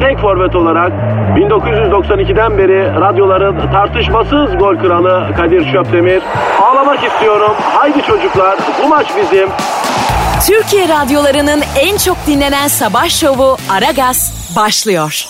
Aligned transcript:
tek 0.00 0.18
forvet 0.18 0.54
olarak 0.56 0.92
1992'den 1.36 2.58
beri 2.58 3.00
radyoların 3.00 3.72
tartışmasız 3.72 4.58
gol 4.58 4.76
kralı 4.76 5.34
Kadir 5.36 5.72
Şöpdemir. 5.72 6.22
Ağlamak 6.62 7.04
istiyorum. 7.04 7.52
Haydi 7.60 8.02
çocuklar 8.02 8.58
bu 8.84 8.88
maç 8.88 9.06
bizim. 9.16 9.48
Türkiye 10.46 10.88
radyolarının 10.88 11.62
en 11.80 11.96
çok 11.96 12.16
dinlenen 12.26 12.68
sabah 12.68 13.08
şovu 13.08 13.56
Aragaz 13.70 14.52
başlıyor. 14.56 15.24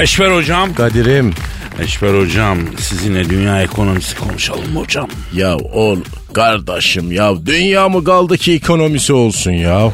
Eşver 0.00 0.36
hocam. 0.36 0.74
Kadir'im. 0.74 1.34
Eşver 1.82 2.20
hocam 2.20 2.58
sizinle 2.78 3.30
dünya 3.30 3.62
ekonomisi 3.62 4.18
konuşalım 4.18 4.72
mı 4.72 4.80
hocam? 4.80 5.08
Ya 5.34 5.56
ol 5.56 5.96
kardeşim 6.34 7.12
ya 7.12 7.46
dünya 7.46 7.88
mı 7.88 8.04
kaldı 8.04 8.38
ki 8.38 8.52
ekonomisi 8.54 9.12
olsun 9.12 9.50
ya? 9.50 9.90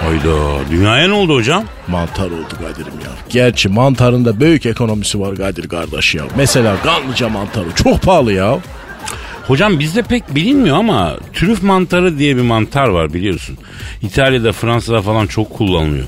Hayda 0.00 0.70
dünyaya 0.70 1.08
ne 1.08 1.14
oldu 1.14 1.34
hocam? 1.34 1.64
Mantar 1.88 2.26
oldu 2.26 2.48
Kadir'im 2.58 3.00
ya. 3.04 3.10
Gerçi 3.28 3.68
mantarın 3.68 4.24
da 4.24 4.40
büyük 4.40 4.66
ekonomisi 4.66 5.20
var 5.20 5.36
Kadir 5.36 5.68
kardeş 5.68 6.14
ya. 6.14 6.24
Mesela 6.36 6.76
kanlıca 6.82 7.28
mantarı 7.28 7.72
çok 7.74 8.02
pahalı 8.02 8.32
ya. 8.32 8.58
Hocam 9.46 9.78
bizde 9.78 10.02
pek 10.02 10.34
bilinmiyor 10.34 10.76
ama 10.76 11.16
trüf 11.34 11.62
mantarı 11.62 12.18
diye 12.18 12.36
bir 12.36 12.42
mantar 12.42 12.88
var 12.88 13.14
biliyorsun. 13.14 13.58
İtalya'da 14.02 14.52
Fransa'da 14.52 15.02
falan 15.02 15.26
çok 15.26 15.50
kullanılıyor. 15.50 16.06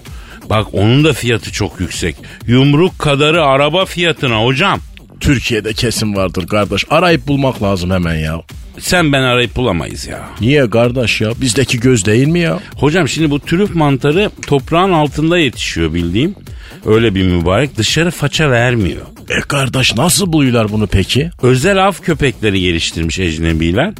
Bak 0.51 0.67
onun 0.73 1.05
da 1.05 1.13
fiyatı 1.13 1.53
çok 1.53 1.81
yüksek. 1.81 2.17
Yumruk 2.47 2.99
kadarı 2.99 3.45
araba 3.45 3.85
fiyatına 3.85 4.45
hocam. 4.45 4.81
Türkiye'de 5.21 5.73
kesin 5.73 6.17
vardır 6.17 6.47
kardeş. 6.47 6.85
Arayıp 6.91 7.27
bulmak 7.27 7.63
lazım 7.63 7.91
hemen 7.91 8.15
ya. 8.15 8.41
Sen 8.81 9.13
ben 9.13 9.23
arayıp 9.23 9.57
bulamayız 9.57 10.07
ya. 10.07 10.21
Niye 10.41 10.71
kardeş 10.71 11.21
ya? 11.21 11.31
Bizdeki 11.41 11.81
göz 11.81 12.05
değil 12.07 12.27
mi 12.29 12.39
ya? 12.41 12.59
Hocam 12.77 13.09
şimdi 13.09 13.31
bu 13.31 13.41
trüf 13.41 13.75
mantarı 13.75 14.31
toprağın 14.47 14.93
altında 14.93 15.39
yetişiyor 15.39 15.95
bildiğim. 15.95 16.35
Öyle 16.87 17.15
bir 17.15 17.25
mübarek 17.25 17.77
dışarı 17.77 18.11
faça 18.11 18.51
vermiyor. 18.51 19.03
E 19.29 19.41
kardeş 19.41 19.97
nasıl 19.97 20.33
buluyorlar 20.33 20.73
bunu 20.73 20.87
peki? 20.87 21.31
Özel 21.43 21.87
av 21.87 21.93
köpekleri 21.93 22.61
geliştirmiş 22.61 23.19
ecnebiler. 23.19 23.93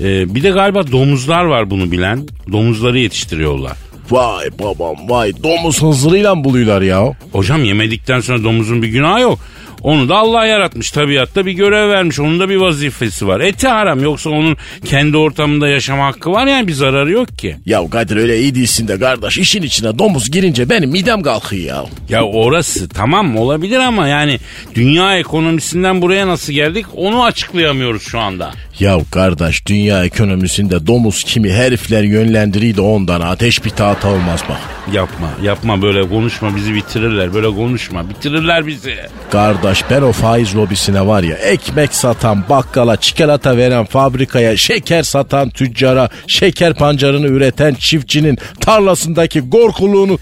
Ee, 0.00 0.34
bir 0.34 0.42
de 0.42 0.50
galiba 0.50 0.92
domuzlar 0.92 1.44
var 1.44 1.70
bunu 1.70 1.90
bilen. 1.92 2.26
Domuzları 2.52 2.98
yetiştiriyorlar. 2.98 3.76
Vay 4.10 4.46
babam 4.58 4.96
vay 5.08 5.32
domuz 5.42 5.82
hızırıyla 5.82 6.44
buluyorlar 6.44 6.82
ya? 6.82 7.12
Hocam 7.32 7.64
yemedikten 7.64 8.20
sonra 8.20 8.44
domuzun 8.44 8.82
bir 8.82 8.88
günahı 8.88 9.20
yok. 9.20 9.38
Onu 9.82 10.08
da 10.08 10.16
Allah 10.16 10.46
yaratmış 10.46 10.90
tabiatta 10.90 11.46
bir 11.46 11.52
görev 11.52 11.88
vermiş. 11.88 12.20
Onun 12.20 12.40
da 12.40 12.48
bir 12.48 12.56
vazifesi 12.56 13.26
var. 13.26 13.40
Eti 13.40 13.68
haram 13.68 14.02
yoksa 14.02 14.30
onun 14.30 14.56
kendi 14.84 15.16
ortamında 15.16 15.68
yaşama 15.68 16.06
hakkı 16.06 16.30
var 16.32 16.46
yani 16.46 16.68
bir 16.68 16.72
zararı 16.72 17.10
yok 17.10 17.38
ki. 17.38 17.56
Ya 17.66 17.90
Kadir 17.90 18.16
öyle 18.16 18.40
iyi 18.40 18.54
değilsin 18.54 18.88
de 18.88 18.98
kardeş 18.98 19.38
işin 19.38 19.62
içine 19.62 19.98
domuz 19.98 20.30
girince 20.30 20.70
benim 20.70 20.90
midem 20.90 21.22
kalkıyor 21.22 21.62
ya. 21.62 21.84
Ya 22.08 22.24
orası 22.24 22.88
tamam 22.88 23.36
olabilir 23.36 23.78
ama 23.78 24.08
yani 24.08 24.38
dünya 24.74 25.18
ekonomisinden 25.18 26.02
buraya 26.02 26.28
nasıl 26.28 26.52
geldik 26.52 26.86
onu 26.96 27.24
açıklayamıyoruz 27.24 28.02
şu 28.02 28.18
anda. 28.18 28.50
Ya 28.80 28.98
kardeş 29.10 29.66
dünya 29.66 30.04
ekonomisinde 30.04 30.86
domuz 30.86 31.24
kimi 31.24 31.52
herifler 31.52 32.02
yönlendiriyor 32.02 32.76
da 32.76 32.82
ondan 32.82 33.20
ateş 33.20 33.64
bir 33.64 33.70
tahta 33.70 34.08
olmaz 34.08 34.42
bak. 34.48 34.58
Yapma 34.94 35.30
yapma 35.42 35.82
böyle 35.82 36.08
konuşma 36.08 36.56
bizi 36.56 36.74
bitirirler 36.74 37.34
böyle 37.34 37.46
konuşma 37.46 38.10
bitirirler 38.10 38.66
bizi. 38.66 38.96
Kardeş 39.32 39.67
ben 39.90 40.02
o 40.02 40.12
faiz 40.12 40.56
lobisine 40.56 41.06
var 41.06 41.22
ya 41.22 41.36
ekmek 41.36 41.94
satan 41.94 42.44
bakkala 42.48 42.96
çikolata 42.96 43.56
veren 43.56 43.84
fabrikaya 43.84 44.56
şeker 44.56 45.02
satan 45.02 45.50
tüccara 45.50 46.08
şeker 46.26 46.74
pancarını 46.74 47.26
üreten 47.26 47.74
çiftçinin 47.74 48.38
tarlasındaki 48.60 49.40
gorkuluğunu 49.40 50.18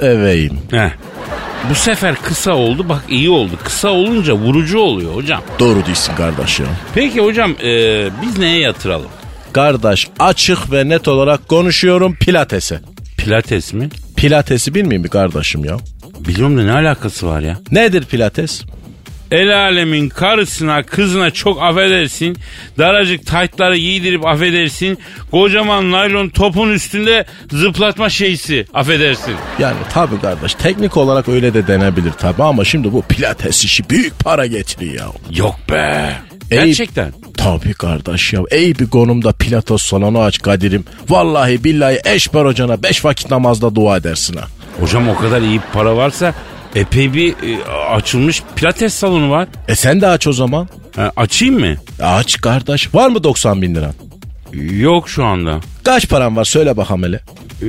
eveyim. 0.00 0.58
Heh. 0.70 0.90
Bu 1.70 1.74
sefer 1.74 2.14
kısa 2.22 2.52
oldu 2.52 2.88
bak 2.88 3.02
iyi 3.08 3.30
oldu. 3.30 3.52
Kısa 3.64 3.88
olunca 3.88 4.32
vurucu 4.32 4.78
oluyor 4.78 5.14
hocam. 5.14 5.42
Doğru 5.58 5.86
değilsin 5.86 6.14
kardeş 6.16 6.60
ya. 6.60 6.66
Peki 6.94 7.20
hocam 7.20 7.50
e, 7.50 8.08
biz 8.22 8.38
neye 8.38 8.60
yatıralım? 8.60 9.08
Kardeş 9.52 10.08
açık 10.18 10.72
ve 10.72 10.88
net 10.88 11.08
olarak 11.08 11.48
konuşuyorum 11.48 12.14
pilatese. 12.14 12.80
Pilates 13.18 13.72
mi? 13.72 13.88
Pilatesi 14.16 14.74
bilmiyor 14.74 15.02
mi 15.02 15.08
kardeşim 15.08 15.64
ya? 15.64 15.76
Biliyorum 16.28 16.58
da 16.58 16.62
ne 16.62 16.72
alakası 16.72 17.26
var 17.26 17.40
ya? 17.40 17.58
Nedir 17.70 18.04
pilates? 18.04 18.62
El 19.30 19.56
alemin 19.58 20.08
karısına 20.08 20.82
kızına 20.82 21.30
çok 21.30 21.62
affedersin. 21.62 22.36
Daracık 22.78 23.26
taytları 23.26 23.76
giydirip 23.76 24.26
affedersin. 24.26 24.98
Kocaman 25.30 25.90
naylon 25.90 26.28
topun 26.28 26.70
üstünde 26.72 27.26
zıplatma 27.52 28.08
şeysi 28.10 28.66
affedersin. 28.74 29.34
Yani 29.58 29.76
tabi 29.92 30.20
kardeş 30.20 30.54
teknik 30.54 30.96
olarak 30.96 31.28
öyle 31.28 31.54
de 31.54 31.66
denebilir 31.66 32.12
tabi 32.12 32.42
ama 32.42 32.64
şimdi 32.64 32.92
bu 32.92 33.02
pilates 33.02 33.64
işi 33.64 33.90
büyük 33.90 34.18
para 34.18 34.46
getiriyor 34.46 34.94
ya. 34.94 35.06
Yok 35.36 35.56
be. 35.70 36.12
Ey- 36.50 36.64
Gerçekten. 36.64 37.12
Tabi 37.36 37.72
kardeş 37.74 38.32
ya. 38.32 38.40
Ey 38.50 38.78
bir 38.78 38.86
konumda 38.90 39.32
pilates 39.32 39.82
salonu 39.82 40.20
aç 40.20 40.38
Kadir'im. 40.42 40.84
Vallahi 41.08 41.64
billahi 41.64 41.98
eşber 42.04 42.44
hocana 42.44 42.82
beş 42.82 43.04
vakit 43.04 43.30
namazda 43.30 43.74
dua 43.74 43.96
edersin 43.96 44.36
ha. 44.36 44.44
Hocam 44.80 45.08
o 45.08 45.16
kadar 45.16 45.40
iyi 45.42 45.60
para 45.72 45.96
varsa 45.96 46.34
epey 46.74 47.14
bir 47.14 47.32
e, 47.32 47.64
açılmış 47.64 48.42
pilates 48.56 48.94
salonu 48.94 49.30
var. 49.30 49.48
E 49.68 49.74
sen 49.74 50.00
de 50.00 50.06
aç 50.06 50.26
o 50.26 50.32
zaman. 50.32 50.68
Ha, 50.96 51.12
açayım 51.16 51.60
mı? 51.60 51.74
Aç 52.02 52.40
kardeş. 52.40 52.94
Var 52.94 53.08
mı 53.08 53.24
90 53.24 53.62
bin 53.62 53.74
liran? 53.74 53.94
Yok 54.80 55.08
şu 55.08 55.24
anda. 55.24 55.60
Kaç 55.84 56.08
paran 56.08 56.36
var 56.36 56.44
söyle 56.44 56.76
bakalım 56.76 57.02
hele. 57.02 57.20
Ee, 57.62 57.66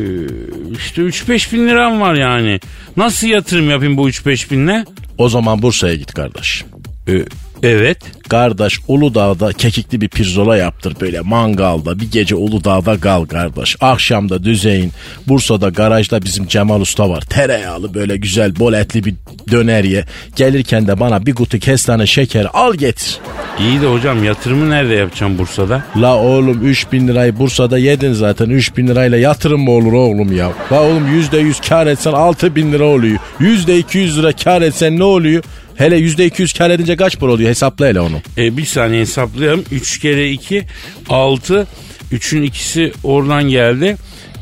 işte 0.78 1.02
3-5 1.02 1.54
bin 1.54 1.68
liram 1.68 2.02
var 2.02 2.14
yani. 2.14 2.60
Nasıl 2.98 3.28
yatırım 3.28 3.70
yapayım 3.70 3.98
bu 3.98 4.10
3-5 4.10 4.52
binle? 4.52 4.86
O 5.18 5.30
zaman 5.30 5.62
Bursa'ya 5.62 5.96
git 5.96 6.14
kardeş. 6.14 6.66
Ee, 7.08 7.26
evet. 7.64 7.98
Kardeş 8.30 8.80
Uludağ'da 8.88 9.54
kekikli 9.54 10.02
bir 10.02 10.10
pirzola 10.10 10.58
yaptır 10.58 10.96
böyle 11.02 11.22
mangalda 11.22 12.00
bir 12.00 12.12
gece 12.12 12.36
Uludağ'da 12.36 13.00
kal 13.00 13.26
kardeş. 13.26 13.76
Akşamda 13.82 14.44
düzeyin 14.44 14.92
Bursa'da 15.28 15.70
garajda 15.70 16.22
bizim 16.22 16.48
Cemal 16.48 16.82
Usta 16.82 17.10
var. 17.10 17.22
Tereyağlı 17.22 17.94
böyle 17.94 18.18
güzel 18.18 18.60
bol 18.60 18.74
etli 18.74 19.06
bir 19.06 19.16
döner 19.52 19.84
ye. 19.84 20.06
Gelirken 20.36 20.88
de 20.88 21.00
bana 21.00 21.26
bir 21.26 21.36
kutu 21.36 21.60
kestane 21.60 22.08
şeker 22.08 22.48
al 22.54 22.74
getir. 22.74 23.20
İyi 23.60 23.82
de 23.82 23.86
hocam 23.88 24.24
yatırımı 24.24 24.70
nerede 24.70 24.94
yapacağım 24.94 25.38
Bursa'da? 25.38 25.84
La 25.98 26.18
oğlum 26.18 26.66
3000 26.66 27.08
lirayı 27.08 27.40
Bursa'da 27.40 27.78
yedin 27.78 28.14
zaten 28.14 28.50
3000 28.50 28.88
lirayla 28.88 29.18
yatırım 29.18 29.62
mı 29.62 29.72
olur 29.72 29.94
oğlum 29.94 30.38
ya? 30.38 30.52
La 30.72 30.82
oğlum 30.82 31.08
%100 31.08 31.70
kar 31.70 31.88
etsen 31.88 32.12
6000 32.12 32.72
lira 32.72 32.84
oluyor. 32.84 33.20
%200 33.40 34.20
lira 34.20 34.32
kar 34.32 34.62
etsen 34.62 35.00
ne 35.00 35.04
oluyor? 35.04 35.44
Hele 35.82 36.00
%200 36.00 36.58
kar 36.58 36.70
edince 36.70 36.96
kaç 36.96 37.20
para 37.20 37.32
oluyor 37.32 37.50
hesapla 37.50 37.88
hele 37.88 38.00
onu. 38.00 38.22
E, 38.38 38.58
bir 38.58 38.66
saniye 38.66 39.02
hesaplayalım. 39.02 39.66
3 39.72 40.00
kere 40.00 40.32
2 40.32 40.64
6. 41.10 41.68
3'ün 42.12 42.44
ikisi 42.44 42.94
oradan 43.04 43.44
geldi. 43.44 43.98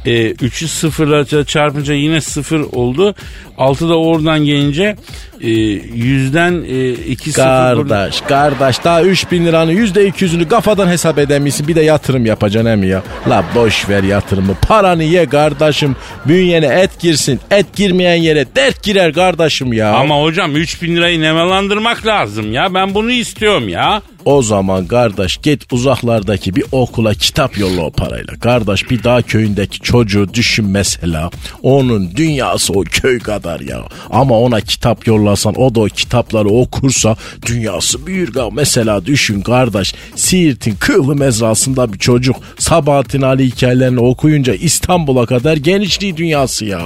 E, 0.06 0.31
3'ü 0.31 0.68
sıfırla 0.68 1.45
çarpınca 1.45 1.94
yine 1.94 2.21
sıfır 2.21 2.59
oldu. 2.59 3.15
6 3.59 3.89
da 3.89 4.00
oradan 4.00 4.45
gelince 4.45 4.95
e, 5.41 5.50
yüzden 5.50 6.63
e, 6.69 6.89
2 6.91 7.31
sıfır. 7.31 7.41
oradan- 7.44 7.88
Kardeş 7.89 8.21
kardeş 8.21 8.83
daha 8.83 9.01
3000 9.03 9.45
liranın 9.45 9.71
%200'ünü 9.71 10.47
kafadan 10.47 10.88
hesap 10.88 11.17
edemişsin 11.17 11.67
bir 11.67 11.75
de 11.75 11.81
yatırım 11.81 12.25
yapacaksın 12.25 12.69
hem 12.69 12.83
ya. 12.83 13.03
La 13.29 13.44
boş 13.56 13.89
ver 13.89 14.03
yatırımı 14.03 14.53
paranı 14.67 15.03
ye 15.03 15.25
kardeşim 15.25 15.95
bünyene 16.27 16.65
et 16.65 17.00
girsin 17.00 17.39
et 17.51 17.65
girmeyen 17.75 18.15
yere 18.15 18.45
dert 18.56 18.83
girer 18.83 19.13
kardeşim 19.13 19.73
ya. 19.73 19.94
Ama 19.94 20.21
hocam 20.21 20.56
3000 20.56 20.95
lirayı 20.95 21.21
nemalandırmak 21.21 22.06
lazım 22.06 22.53
ya. 22.53 22.73
Ben 22.73 22.94
bunu 22.95 23.11
istiyorum 23.11 23.69
ya. 23.69 24.01
O 24.25 24.41
zaman 24.41 24.88
kardeş 24.88 25.38
git 25.38 25.73
uzaklardaki 25.73 26.56
bir 26.56 26.63
okula 26.71 27.13
kitap 27.13 27.57
yolla 27.57 27.81
o 27.81 27.91
parayla. 27.91 28.33
Kardeş 28.39 28.89
bir 28.91 29.03
daha 29.03 29.21
köyündeki 29.21 29.79
çocuğu 29.79 30.33
düşün 30.33 30.65
mesela. 30.65 31.29
Onun 31.63 32.15
dünyası 32.15 32.73
o 32.73 32.81
köy 32.83 33.19
kadar 33.19 33.49
kadar 33.50 33.60
ya. 33.60 33.81
Ama 34.10 34.40
ona 34.40 34.62
kitap 34.62 35.07
yollasan 35.07 35.56
o 35.62 35.75
da 35.75 35.80
o 35.80 35.86
kitapları 35.86 36.50
okursa 36.50 37.16
dünyası 37.46 38.06
büyür. 38.06 38.36
Ya. 38.36 38.50
Mesela 38.54 39.06
düşün 39.06 39.42
kardeş 39.42 39.96
Siirt'in 40.16 40.75
kığlı 40.75 41.16
mezrasında 41.16 41.94
bir 41.94 42.00
çocuk 42.00 42.36
Sabahattin 42.57 43.22
Ali 43.22 43.46
hikayelerini 43.46 44.00
okuyunca 44.00 44.54
İstanbul'a 44.54 45.25
kadar 45.25 45.57
genişliği 45.57 46.18
dünyası 46.18 46.66
ya. 46.66 46.81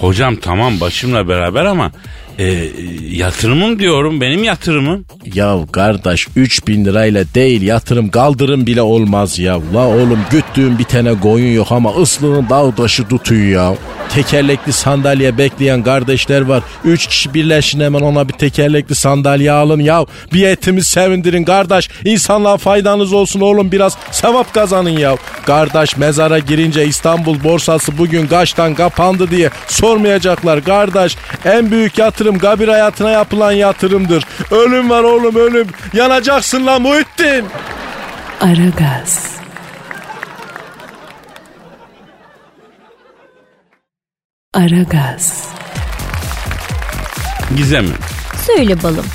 Hocam 0.00 0.36
tamam 0.36 0.80
başımla 0.80 1.28
beraber 1.28 1.64
ama 1.64 1.92
e, 2.38 2.68
yatırımım 3.10 3.78
diyorum 3.78 4.20
benim 4.20 4.44
yatırımım. 4.44 5.04
Ya 5.34 5.58
kardeş 5.72 6.28
3000 6.36 6.84
lirayla 6.84 7.24
değil 7.34 7.62
yatırım 7.62 8.08
kaldırım 8.08 8.66
bile 8.66 8.82
olmaz 8.82 9.38
ya. 9.38 9.58
La 9.74 9.88
oğlum 9.88 10.18
güttüğün 10.30 10.78
bir 10.78 10.84
tane 10.84 11.20
koyun 11.20 11.54
yok 11.54 11.66
ama 11.70 11.94
ıslığın 11.96 12.48
dağ 12.50 12.74
taşı 12.74 13.08
tutuyor 13.08 13.46
ya. 13.46 13.74
Tekerlekli 14.14 14.72
sandalye 14.72 15.38
bekleyen 15.38 15.82
kardeşler 15.82 16.40
var. 16.40 16.62
Üç 16.84 17.06
kişi 17.06 17.34
birleşin 17.34 17.80
hemen 17.80 18.00
ona 18.00 18.28
bir 18.28 18.32
tekerlekli 18.32 18.94
sandalye 18.94 19.52
alın 19.52 19.80
ya. 19.80 20.06
Bir 20.32 20.46
etimiz 20.46 20.86
sevindirin 20.86 21.44
kardeş. 21.44 21.90
İnsanlığa 22.04 22.56
faydanız 22.56 23.12
olsun 23.12 23.40
oğlum 23.40 23.72
biraz 23.72 23.96
sevap 24.10 24.54
kazanın 24.54 24.90
ya. 24.90 25.16
Kardeş 25.46 25.96
mezara 25.96 26.38
girince 26.38 26.86
İstanbul 26.86 27.44
borsası 27.44 27.98
bugün 27.98 28.26
kaçtan 28.26 28.74
kapandı 28.74 29.30
diye 29.30 29.50
sormayacaklar 29.68 30.64
kardeş. 30.64 31.16
En 31.44 31.70
büyük 31.70 31.98
yatırım 31.98 32.21
kabir 32.38 32.68
hayatına 32.68 33.10
yapılan 33.10 33.52
yatırımdır. 33.52 34.24
Ölüm 34.50 34.90
var 34.90 35.02
oğlum 35.02 35.36
ölüm. 35.36 35.66
Yanacaksın 35.92 36.66
lan 36.66 36.82
Muhittin. 36.82 37.44
Aragaz. 38.40 39.32
Aragaz. 44.54 45.48
Gizemim. 47.56 47.94
Söyle 48.46 48.82
balım. 48.82 49.06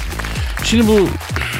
Şimdi 0.63 0.88
bu 0.88 1.09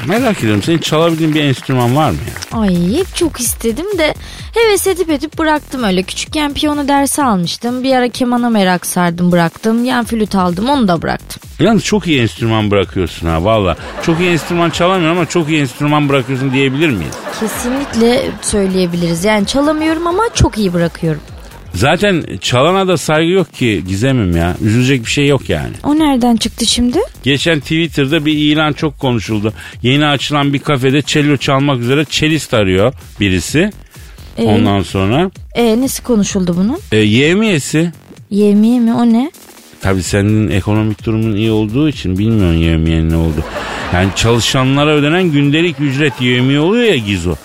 merak 0.08 0.40
ediyorum 0.40 0.64
senin 0.64 0.78
çalabildiğin 0.78 1.34
bir 1.34 1.44
enstrüman 1.44 1.96
var 1.96 2.10
mı 2.12 2.18
ya? 2.28 2.60
Ay 2.60 2.98
hep 2.98 3.16
çok 3.16 3.40
istedim 3.40 3.86
de 3.98 4.14
heves 4.54 4.88
edip 4.88 5.10
edip 5.10 5.38
bıraktım 5.38 5.84
öyle. 5.84 6.04
Küçükken 6.04 6.54
piyano 6.54 6.88
dersi 6.88 7.24
almıştım. 7.24 7.84
Bir 7.84 7.96
ara 7.96 8.10
kemana 8.10 8.50
merak 8.50 8.86
sardım 8.86 9.32
bıraktım. 9.32 9.86
Yan 9.86 10.06
flüt 10.06 10.36
aldım 10.36 10.70
onu 10.70 10.88
da 10.88 11.02
bıraktım. 11.02 11.42
Yalnız 11.60 11.84
çok 11.84 12.08
iyi 12.08 12.22
enstrüman 12.22 12.72
bırakıyorsun 12.72 13.28
ha 13.28 13.44
valla. 13.44 13.78
Çok 14.04 14.20
iyi 14.20 14.30
enstrüman 14.32 14.70
çalamıyorum 14.70 15.18
ama 15.18 15.26
çok 15.30 15.50
iyi 15.50 15.62
enstrüman 15.62 16.10
bırakıyorsun 16.10 16.54
diyebilir 16.54 16.90
miyiz? 16.90 17.14
Kesinlikle 17.40 18.24
söyleyebiliriz. 18.42 19.26
Yani 19.26 19.46
çalamıyorum 19.46 20.08
ama 20.08 20.24
çok 20.34 20.58
iyi 20.58 20.74
bırakıyorum. 20.74 21.22
Zaten 21.78 22.24
çalana 22.42 22.88
da 22.88 22.98
saygı 22.98 23.32
yok 23.32 23.54
ki 23.54 23.84
Gizemim 23.88 24.38
ya. 24.38 24.56
Üzülecek 24.62 25.06
bir 25.06 25.12
şey 25.12 25.28
yok 25.28 25.50
yani. 25.50 25.72
O 25.84 25.96
nereden 26.00 26.36
çıktı 26.36 26.66
şimdi? 26.66 27.00
Geçen 27.24 27.60
Twitter'da 27.60 28.26
bir 28.26 28.34
ilan 28.34 28.74
çok 28.74 29.00
konuşuldu. 29.00 29.54
Yeni 29.82 30.06
açılan 30.06 30.54
bir 30.54 30.60
kafede 30.60 31.02
cello 31.02 31.38
çalmak 31.38 31.80
üzere 31.80 32.06
cellist 32.10 32.54
arıyor 32.54 32.94
birisi. 33.20 33.72
Ee, 34.38 34.44
Ondan 34.44 34.82
sonra 34.82 35.32
e, 35.56 35.82
nesi 35.82 36.04
konuşuldu 36.04 36.56
bunun? 36.58 36.78
e, 36.92 36.98
yevmiyesi. 36.98 37.92
Yemeği 38.30 38.80
mi 38.80 38.94
o 38.94 39.06
ne? 39.06 39.32
Tabii 39.82 40.04
senin 40.04 40.48
ekonomik 40.52 41.06
durumun 41.06 41.36
iyi 41.36 41.52
olduğu 41.52 41.90
için 41.90 42.18
bilmiyorsun 42.18 42.60
yevmiyenin 42.60 43.10
ne 43.10 43.16
oldu. 43.16 43.44
Yani 43.94 44.10
çalışanlara 44.16 44.92
ödenen 44.92 45.24
gündelik 45.32 45.80
ücret 45.80 46.22
yevmiye 46.22 46.60
oluyor 46.60 46.84
ya 46.84 46.98
Gizo. 46.98 47.36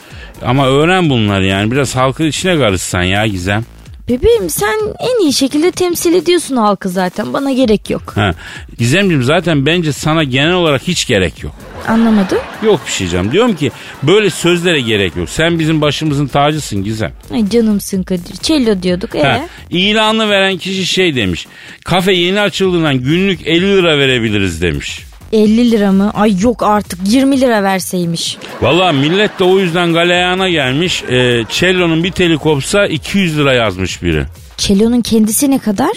Ama 0.45 0.67
öğren 0.69 1.11
bunları 1.11 1.47
yani 1.47 1.71
biraz 1.71 1.97
halkın 1.97 2.27
içine 2.27 2.59
karışsan 2.59 3.03
ya 3.03 3.27
Gizem. 3.27 3.65
Bebeğim 4.09 4.51
sen 4.51 4.79
en 5.01 5.23
iyi 5.23 5.33
şekilde 5.33 5.71
temsil 5.71 6.15
ediyorsun 6.15 6.57
halkı 6.57 6.89
zaten. 6.89 7.33
Bana 7.33 7.53
gerek 7.53 7.91
yok. 7.91 8.13
Ha. 8.17 8.35
Gizemciğim 8.79 9.23
zaten 9.23 9.67
bence 9.67 9.93
sana 9.93 10.25
genel 10.25 10.53
olarak 10.53 10.83
hiç 10.83 11.07
gerek 11.07 11.43
yok. 11.43 11.55
Anlamadım. 11.89 12.39
Yok 12.63 12.81
bir 12.87 12.93
şey 12.93 13.09
canım. 13.09 13.33
Diyorum 13.33 13.57
ki 13.57 13.71
böyle 14.03 14.31
sözlere 14.31 14.81
gerek 14.81 15.17
yok. 15.17 15.29
Sen 15.31 15.59
bizim 15.59 15.81
başımızın 15.81 16.27
tacısın 16.27 16.85
Gizem. 16.85 17.13
Ay 17.35 17.49
canımsın 17.49 18.03
Kadir. 18.03 18.35
Cello 18.43 18.83
diyorduk. 18.83 19.15
E? 19.15 19.23
Ha, 19.23 19.47
ilanı 19.71 20.29
veren 20.31 20.59
kişi 20.59 20.87
şey 20.87 21.17
demiş. 21.17 21.47
Kafe 21.85 22.13
yeni 22.13 22.41
açıldığından 22.41 22.97
günlük 22.99 23.47
50 23.47 23.77
lira 23.77 23.99
verebiliriz 23.99 24.63
demiş. 24.63 25.03
50 25.33 25.71
lira 25.71 25.93
mı? 25.93 26.11
Ay 26.15 26.41
yok 26.41 26.63
artık 26.63 26.99
20 27.07 27.41
lira 27.41 27.63
verseymiş. 27.63 28.37
Valla 28.63 28.93
millet 28.93 29.39
de 29.39 29.45
o 29.45 29.59
yüzden 29.59 29.93
galeyana 29.93 30.49
gelmiş. 30.49 31.03
E, 31.03 31.45
cello'nun 31.51 32.05
bir 32.05 32.11
teli 32.11 32.37
kopsa 32.39 32.87
200 32.87 33.39
lira 33.39 33.53
yazmış 33.53 34.03
biri. 34.03 34.25
Cello'nun 34.59 35.01
kendisi 35.01 35.51
ne 35.51 35.59
kadar? 35.59 35.91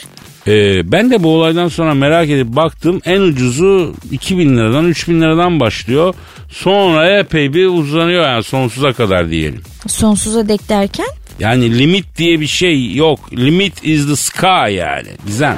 E, 0.48 0.92
ben 0.92 1.12
de 1.12 1.24
bu 1.24 1.30
olaydan 1.30 1.68
sonra 1.68 1.94
merak 1.94 2.30
edip 2.30 2.48
baktım. 2.48 3.02
En 3.06 3.22
ucuzu 3.22 3.94
2000 4.12 4.58
liradan 4.58 4.86
3000 4.86 5.22
liradan 5.22 5.60
başlıyor. 5.60 6.14
Sonra 6.50 7.20
epey 7.20 7.54
bir 7.54 7.66
uzanıyor 7.66 8.24
yani 8.24 8.44
sonsuza 8.44 8.94
kadar 8.94 9.30
diyelim. 9.30 9.62
Sonsuza 9.88 10.48
dek 10.48 10.70
derken? 10.70 11.08
Yani 11.40 11.80
limit 11.80 12.18
diye 12.18 12.40
bir 12.40 12.48
şey 12.48 12.96
yok. 12.96 13.20
Limit 13.34 13.74
is 13.84 14.08
the 14.08 14.16
sky 14.16 14.74
yani. 14.74 15.08
Güzel. 15.28 15.56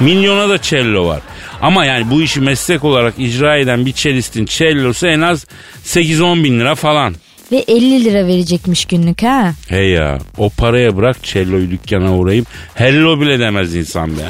Milyona 0.00 0.48
da 0.48 0.62
cello 0.62 1.06
var. 1.06 1.20
Ama 1.62 1.84
yani 1.84 2.10
bu 2.10 2.22
işi 2.22 2.40
meslek 2.40 2.84
olarak 2.84 3.14
icra 3.18 3.56
eden 3.56 3.86
bir 3.86 3.92
cellistin 3.92 4.44
cellosu 4.46 5.06
en 5.06 5.20
az 5.20 5.46
8-10 5.84 6.44
bin 6.44 6.60
lira 6.60 6.74
falan. 6.74 7.14
Ve 7.52 7.64
50 7.68 8.04
lira 8.04 8.26
verecekmiş 8.26 8.84
günlük 8.84 9.22
ha. 9.22 9.52
Hey 9.68 9.88
ya 9.90 10.18
o 10.38 10.50
paraya 10.50 10.96
bırak 10.96 11.22
celloyu 11.22 11.70
dükkana 11.70 12.16
uğrayıp 12.16 12.46
hello 12.74 13.20
bile 13.20 13.38
demez 13.38 13.74
insan 13.74 14.10
be. 14.18 14.22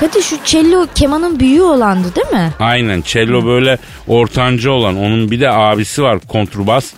Kadir 0.00 0.22
şu 0.22 0.36
cello 0.44 0.86
kemanın 0.94 1.40
büyüğü 1.40 1.62
olandı 1.62 2.08
değil 2.16 2.42
mi? 2.44 2.50
Aynen 2.58 3.02
cello 3.06 3.46
böyle 3.46 3.78
ortanca 4.08 4.70
olan 4.70 4.96
onun 4.96 5.30
bir 5.30 5.40
de 5.40 5.50
abisi 5.50 6.02
var 6.02 6.18
kontrbas. 6.28 6.90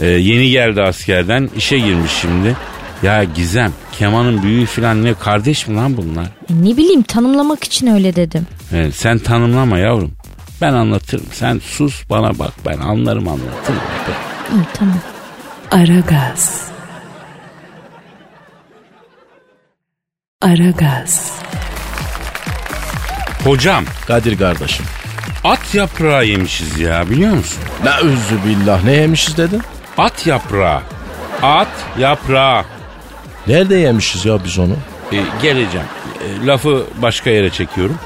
Ee, 0.00 0.06
yeni 0.06 0.50
geldi 0.50 0.82
askerden 0.82 1.50
işe 1.56 1.78
girmiş 1.78 2.12
şimdi. 2.20 2.56
Ya 3.02 3.24
Gizem 3.24 3.72
kemanın 3.98 4.42
büyüğü 4.42 4.66
falan 4.66 5.04
ne 5.04 5.14
kardeş 5.14 5.66
mi 5.68 5.76
lan 5.76 5.96
bunlar? 5.96 6.24
E, 6.24 6.52
ne 6.62 6.76
bileyim 6.76 7.02
tanımlamak 7.02 7.64
için 7.64 7.86
öyle 7.86 8.16
dedim. 8.16 8.46
Evet, 8.72 8.94
sen 8.94 9.18
tanımlama 9.18 9.78
yavrum. 9.78 10.12
Ben 10.60 10.72
anlatırım. 10.72 11.26
Sen 11.32 11.60
sus 11.64 12.10
bana 12.10 12.38
bak 12.38 12.52
ben 12.66 12.78
anlarım 12.78 13.28
anlatırım. 13.28 13.80
İyi 14.52 14.64
tamam. 14.74 14.98
Aragaz. 15.70 16.66
Aragaz. 20.42 21.32
Hocam 23.44 23.84
Kadir 24.06 24.38
kardeşim. 24.38 24.86
at 25.44 25.74
yaprağı 25.74 26.26
yemişiz 26.26 26.78
ya 26.78 27.10
biliyor 27.10 27.34
musun? 27.34 27.62
Ne 27.84 27.96
özü 28.08 28.44
billah 28.46 28.84
ne 28.84 28.92
yemişiz 28.92 29.36
dedin? 29.36 29.62
At 29.98 30.26
yaprağı. 30.26 30.80
At 31.42 31.68
yaprağı. 31.98 32.64
Nerede 33.48 33.74
yemişiz 33.76 34.24
ya 34.24 34.44
biz 34.44 34.58
onu? 34.58 34.76
Ee, 35.12 35.16
geleceğim. 35.42 35.86
Ee, 36.42 36.46
lafı 36.46 36.84
başka 37.02 37.30
yere 37.30 37.50
çekiyorum. 37.50 37.98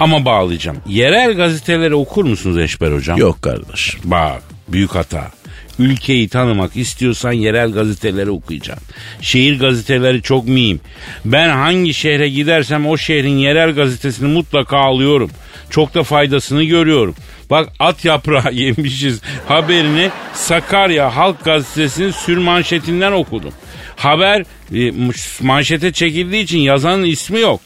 Ama 0.00 0.24
bağlayacağım. 0.24 0.76
Yerel 0.86 1.34
gazeteleri 1.34 1.94
okur 1.94 2.24
musunuz 2.24 2.58
Eşber 2.58 2.92
hocam? 2.92 3.18
Yok 3.18 3.42
kardeş. 3.42 3.96
Bak 4.04 4.42
büyük 4.68 4.94
hata. 4.94 5.30
Ülkeyi 5.78 6.28
tanımak 6.28 6.76
istiyorsan 6.76 7.32
yerel 7.32 7.72
gazeteleri 7.72 8.30
okuyacaksın. 8.30 8.86
Şehir 9.20 9.60
gazeteleri 9.60 10.22
çok 10.22 10.48
mühim. 10.48 10.80
Ben 11.24 11.48
hangi 11.48 11.94
şehre 11.94 12.28
gidersem 12.28 12.86
o 12.86 12.96
şehrin 12.96 13.36
yerel 13.38 13.72
gazetesini 13.74 14.28
mutlaka 14.28 14.76
alıyorum. 14.76 15.30
Çok 15.70 15.94
da 15.94 16.02
faydasını 16.02 16.62
görüyorum. 16.64 17.14
Bak 17.50 17.68
at 17.78 18.04
yaprağı 18.04 18.52
yemişiz 18.52 19.20
haberini 19.48 20.10
Sakarya 20.34 21.16
Halk 21.16 21.44
Gazetesi'nin 21.44 22.10
sürmanşetinden 22.10 23.12
okudum. 23.12 23.52
Haber 23.96 24.44
e, 24.74 24.92
manşete 25.40 25.92
çekildiği 25.92 26.44
için 26.44 26.58
yazanın 26.58 27.04
ismi 27.04 27.40
yok. 27.40 27.60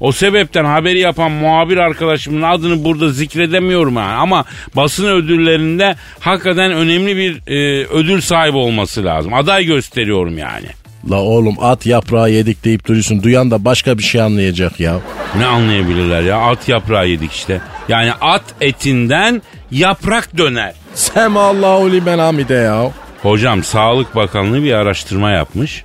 O 0.00 0.12
sebepten 0.12 0.64
haberi 0.64 0.98
yapan 1.00 1.30
muhabir 1.32 1.76
arkadaşımın 1.76 2.42
adını 2.42 2.84
burada 2.84 3.08
zikredemiyorum 3.10 3.96
yani. 3.96 4.12
Ama 4.12 4.44
basın 4.76 5.06
ödüllerinde 5.06 5.96
hakikaten 6.20 6.72
önemli 6.72 7.16
bir 7.16 7.52
e, 7.52 7.86
ödül 7.86 8.20
sahibi 8.20 8.56
olması 8.56 9.04
lazım. 9.04 9.34
Aday 9.34 9.64
gösteriyorum 9.64 10.38
yani. 10.38 10.66
La 11.10 11.16
oğlum 11.16 11.56
at 11.60 11.86
yaprağı 11.86 12.30
yedik 12.30 12.64
deyip 12.64 12.86
duruyorsun. 12.88 13.22
Duyan 13.22 13.50
da 13.50 13.64
başka 13.64 13.98
bir 13.98 14.02
şey 14.02 14.22
anlayacak 14.22 14.80
ya. 14.80 15.00
Ne 15.38 15.46
anlayabilirler 15.46 16.22
ya? 16.22 16.38
At 16.40 16.68
yaprağı 16.68 17.08
yedik 17.08 17.32
işte. 17.32 17.60
Yani 17.88 18.12
at 18.20 18.44
etinden 18.60 19.42
yaprak 19.70 20.38
döner. 20.38 20.72
Semallahu 20.94 21.92
limen 21.92 22.18
hamide 22.18 22.54
ya. 22.54 22.90
Hocam 23.22 23.64
Sağlık 23.64 24.14
Bakanlığı 24.14 24.62
bir 24.62 24.72
araştırma 24.72 25.30
yapmış. 25.30 25.84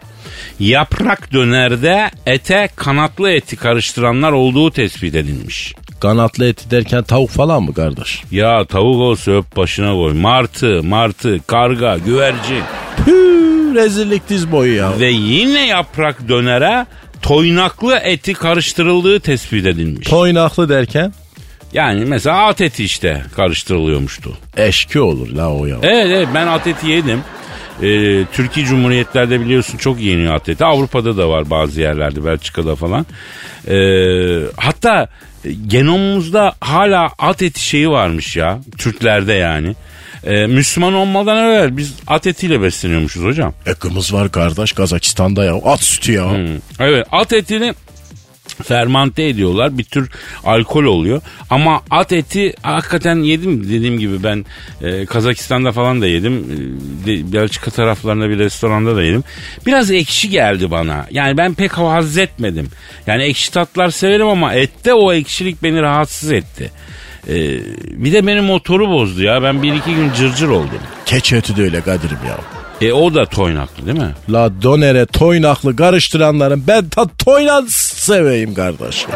Yaprak 0.60 1.34
dönerde 1.34 2.12
ete 2.25 2.70
kanatlı 2.75 3.32
eti 3.32 3.56
karıştıranlar 3.56 4.32
olduğu 4.32 4.72
tespit 4.72 5.15
edilmiş. 5.15 5.74
Kanatlı 6.00 6.48
eti 6.48 6.72
derken 6.72 7.03
tavuk 7.03 7.29
falan 7.29 7.63
mı 7.63 7.74
kardeş? 7.74 8.24
Ya 8.32 8.65
tavuk 8.65 9.01
olsa 9.01 9.32
öp 9.32 9.56
başına 9.58 9.91
koy. 9.91 10.13
Martı, 10.13 10.84
martı, 10.84 11.39
karga, 11.48 11.98
güvercin. 11.98 12.63
Püh 13.06 13.75
rezillik 13.75 14.29
diz 14.29 14.51
boyu 14.51 14.75
ya. 14.75 15.00
Ve 15.00 15.10
yine 15.10 15.67
yaprak 15.67 16.29
dönere 16.29 16.86
toynaklı 17.22 17.96
eti 17.96 18.34
karıştırıldığı 18.34 19.20
tespit 19.20 19.65
edilmiş. 19.65 20.08
Toynaklı 20.08 20.70
derken 20.70 21.13
yani 21.77 22.05
mesela 22.05 22.46
at 22.48 22.62
eti 22.62 22.84
işte 22.84 23.24
karıştırılıyormuştu. 23.36 24.38
eşki 24.57 25.00
olur 25.00 25.29
la 25.29 25.53
o 25.53 25.65
ya. 25.65 25.77
Evet 25.81 26.07
evet 26.10 26.27
ben 26.34 26.48
at 26.48 26.67
eti 26.67 26.88
yedim. 26.88 27.22
Ee, 27.84 28.25
Türkiye 28.34 28.65
Cumhuriyetlerde 28.65 29.41
biliyorsun 29.41 29.77
çok 29.77 30.00
yeniyor 30.00 30.36
at 30.36 30.50
eti. 30.50 30.65
Avrupa'da 30.65 31.17
da 31.17 31.29
var 31.29 31.50
bazı 31.50 31.81
yerlerde 31.81 32.25
Belçika'da 32.25 32.75
falan. 32.75 33.05
Ee, 33.67 34.41
hatta 34.57 35.07
genomumuzda 35.67 36.53
hala 36.62 37.12
at 37.19 37.41
eti 37.41 37.62
şeyi 37.62 37.89
varmış 37.89 38.36
ya 38.36 38.60
Türklerde 38.77 39.34
yani. 39.34 39.75
Ee, 40.24 40.48
Müslüman 40.48 40.93
olmadan 40.93 41.38
evvel 41.38 41.77
biz 41.77 41.93
at 42.07 42.27
etiyle 42.27 42.62
besleniyormuşuz 42.62 43.24
hocam. 43.24 43.53
Ekimiz 43.65 44.13
var 44.13 44.31
kardeş 44.31 44.72
Kazakistan'da 44.72 45.43
ya. 45.43 45.55
At 45.55 45.84
sütü 45.84 46.12
ya. 46.12 46.31
Hmm. 46.31 46.48
Evet 46.79 47.07
at 47.12 47.34
etini 47.34 47.74
fermante 48.63 49.23
ediyorlar. 49.23 49.77
Bir 49.77 49.83
tür 49.83 50.09
alkol 50.43 50.83
oluyor. 50.83 51.21
Ama 51.49 51.81
at 51.89 52.11
eti 52.11 52.53
hakikaten 52.61 53.15
yedim 53.15 53.63
dediğim 53.63 53.99
gibi 53.99 54.23
ben 54.23 54.45
e, 54.81 55.05
Kazakistan'da 55.05 55.71
falan 55.71 56.01
da 56.01 56.07
yedim. 56.07 56.45
E, 57.07 57.33
Belçika 57.33 57.71
taraflarında 57.71 58.29
bir 58.29 58.39
restoranda 58.39 58.95
da 58.95 59.03
yedim. 59.03 59.23
Biraz 59.65 59.91
ekşi 59.91 60.29
geldi 60.29 60.71
bana. 60.71 61.05
Yani 61.11 61.37
ben 61.37 61.53
pek 61.53 61.71
haz 61.71 62.17
etmedim. 62.17 62.67
Yani 63.07 63.23
ekşi 63.23 63.51
tatlar 63.51 63.89
severim 63.89 64.27
ama 64.27 64.53
ette 64.53 64.93
o 64.93 65.13
ekşilik 65.13 65.63
beni 65.63 65.81
rahatsız 65.81 66.31
etti. 66.31 66.71
E, 67.29 67.35
bir 67.87 68.13
de 68.13 68.27
benim 68.27 68.43
motoru 68.43 68.89
bozdu 68.89 69.23
ya. 69.23 69.43
Ben 69.43 69.63
bir 69.63 69.73
iki 69.73 69.95
gün 69.95 70.13
cırcır 70.13 70.49
oldum. 70.49 70.79
Keçi 71.05 71.35
eti 71.35 71.57
de 71.57 71.61
öyle 71.61 71.81
Kadir'im 71.81 72.17
ya. 72.27 72.37
E 72.81 72.93
o 72.93 73.13
da 73.13 73.25
toynaklı 73.25 73.85
değil 73.85 73.97
mi? 73.97 74.15
La 74.29 74.61
donere 74.61 75.05
toynaklı 75.05 75.75
karıştıranların 75.75 76.63
ben 76.67 76.89
ta 76.89 77.07
toynak 77.07 77.69
seveyim 78.07 78.53
kardeş 78.53 79.03
ya. 79.03 79.15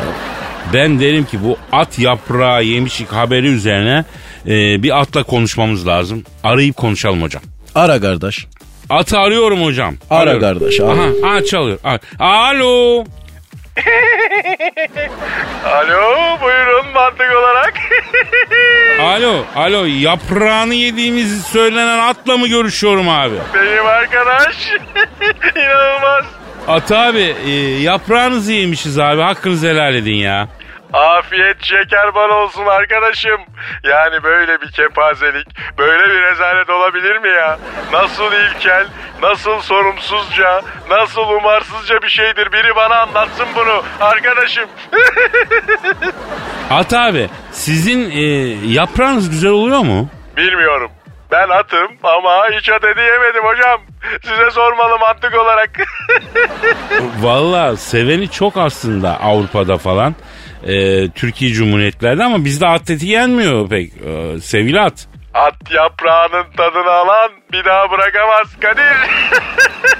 Ben 0.74 1.00
derim 1.00 1.26
ki 1.26 1.44
bu 1.44 1.58
at 1.72 2.00
yaprağı 2.00 2.64
yemişik 2.64 3.12
haberi 3.14 3.48
üzerine 3.48 4.06
e, 4.48 4.84
bir 4.84 5.00
atla 5.00 5.24
konuşmamız 5.24 5.88
lazım. 5.88 6.24
Arayıp 6.44 6.78
konuşalım 6.78 7.22
hocam. 7.22 7.42
Ara 7.76 8.02
kardeş. 8.02 8.46
Atı 8.90 9.20
arıyorum 9.20 9.64
hocam. 9.64 9.96
Ara 10.10 10.20
Arıyorum. 10.32 10.60
kardeş, 10.60 10.80
ara. 10.80 10.92
Aha, 10.92 11.10
aha 11.34 11.46
çalıyor. 11.46 11.80
Ar- 11.84 12.00
Alo. 12.20 13.04
Alo 15.66 16.38
buyurun 16.42 16.86
mantık 16.94 17.32
olarak. 17.40 17.74
Alo. 19.02 19.44
Alo. 19.56 19.86
Yaprağını 19.86 20.74
yediğimiz 20.74 21.42
söylenen 21.44 22.00
atla 22.00 22.38
mı 22.38 22.48
görüşüyorum 22.48 23.10
abi? 23.10 23.36
Benim 23.54 23.86
arkadaş. 23.86 24.56
İnanılmaz. 25.56 26.26
At 26.68 26.92
abi 26.92 27.36
e, 27.46 27.52
yaprağınızı 27.82 28.54
yemişiz 28.54 29.00
abi. 29.00 29.22
Hakkınızı 29.22 29.68
helal 29.68 29.96
edin 29.96 30.16
ya. 30.16 30.48
Afiyet 30.94 31.64
şeker 31.64 32.16
bal 32.16 32.30
olsun 32.30 32.66
arkadaşım. 32.66 33.42
Yani 33.84 34.24
böyle 34.24 34.62
bir 34.62 34.72
kepazelik, 34.72 35.48
böyle 35.78 36.04
bir 36.14 36.22
rezalet 36.22 36.70
olabilir 36.70 37.18
mi 37.18 37.28
ya? 37.28 37.60
Nasıl 37.94 38.32
ilkel, 38.34 38.88
nasıl 39.22 39.60
sorumsuzca, 39.62 40.62
nasıl 40.90 41.22
umarsızca 41.22 42.02
bir 42.02 42.10
şeydir. 42.10 42.52
Biri 42.52 42.76
bana 42.76 42.96
anlatsın 43.02 43.48
bunu 43.56 43.84
arkadaşım. 44.00 44.70
At 46.70 46.94
abi 46.94 47.30
sizin 47.52 48.12
e, 48.12 48.22
yaprağınız 48.74 49.30
güzel 49.30 49.52
oluyor 49.52 49.80
mu? 49.80 50.10
Bilmiyorum. 50.38 50.92
Ben 51.32 51.50
atım 51.50 51.88
ama 52.04 52.44
hiç 52.60 52.70
at 52.70 52.84
eti 52.84 53.00
yemedim 53.00 53.44
hocam. 53.44 53.82
Size 54.24 54.52
sormalı 54.52 55.00
mantık 55.00 55.36
olarak. 55.36 55.70
Valla 57.22 57.78
seveni 57.78 58.30
çok 58.32 58.58
aslında 58.58 59.20
Avrupa'da 59.20 59.78
falan. 59.78 60.16
E, 60.64 61.08
Türkiye 61.10 61.52
Cumhuriyetlerde 61.52 62.24
ama 62.24 62.46
bizde 62.46 62.68
at 62.68 62.90
eti 62.90 63.06
yenmiyor 63.08 63.70
pek. 63.70 63.92
E, 63.94 64.40
sevgili 64.42 64.80
at. 64.82 65.08
At 65.34 65.72
yaprağının 65.72 66.46
tadını 66.58 66.92
alan 66.92 67.32
bir 67.52 67.66
daha 67.66 67.92
bırakamaz 67.92 68.48
Kadir. 68.62 68.98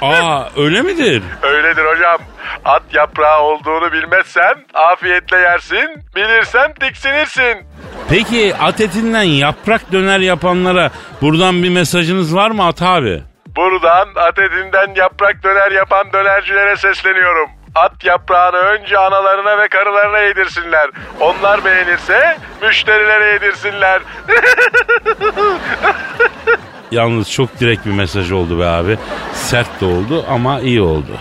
Aa 0.02 0.48
öyle 0.56 0.82
midir? 0.82 1.22
Öyledir 1.42 1.84
hocam. 1.84 2.18
At 2.64 2.82
yaprağı 2.92 3.40
olduğunu 3.40 3.92
bilmezsen 3.92 4.54
afiyetle 4.74 5.38
yersin, 5.38 5.88
bilirsen 6.16 6.74
tiksinirsin. 6.74 7.66
Peki 8.10 8.54
at 8.60 8.80
etinden 8.80 9.22
yaprak 9.22 9.92
döner 9.92 10.20
yapanlara 10.20 10.90
buradan 11.22 11.62
bir 11.62 11.68
mesajınız 11.68 12.36
var 12.36 12.50
mı 12.50 12.66
At 12.66 12.82
abi? 12.82 13.22
Buradan 13.56 14.08
at 14.16 14.38
etinden 14.38 14.94
yaprak 14.94 15.42
döner 15.42 15.70
yapan 15.72 16.12
dönercilere 16.12 16.76
sesleniyorum. 16.76 17.48
At 17.74 18.04
yaprağını 18.04 18.56
önce 18.56 18.98
analarına 18.98 19.58
ve 19.58 19.68
karılarına 19.68 20.18
yedirsinler. 20.18 20.90
Onlar 21.20 21.64
beğenirse 21.64 22.36
müşterilere 22.62 23.32
yedirsinler. 23.32 24.02
Yalnız 26.92 27.30
çok 27.30 27.60
direkt 27.60 27.86
bir 27.86 27.90
mesaj 27.90 28.32
oldu 28.32 28.58
be 28.58 28.66
abi. 28.66 28.98
Sert 29.34 29.80
de 29.80 29.84
oldu 29.84 30.24
ama 30.28 30.60
iyi 30.60 30.80
oldu. 30.80 31.18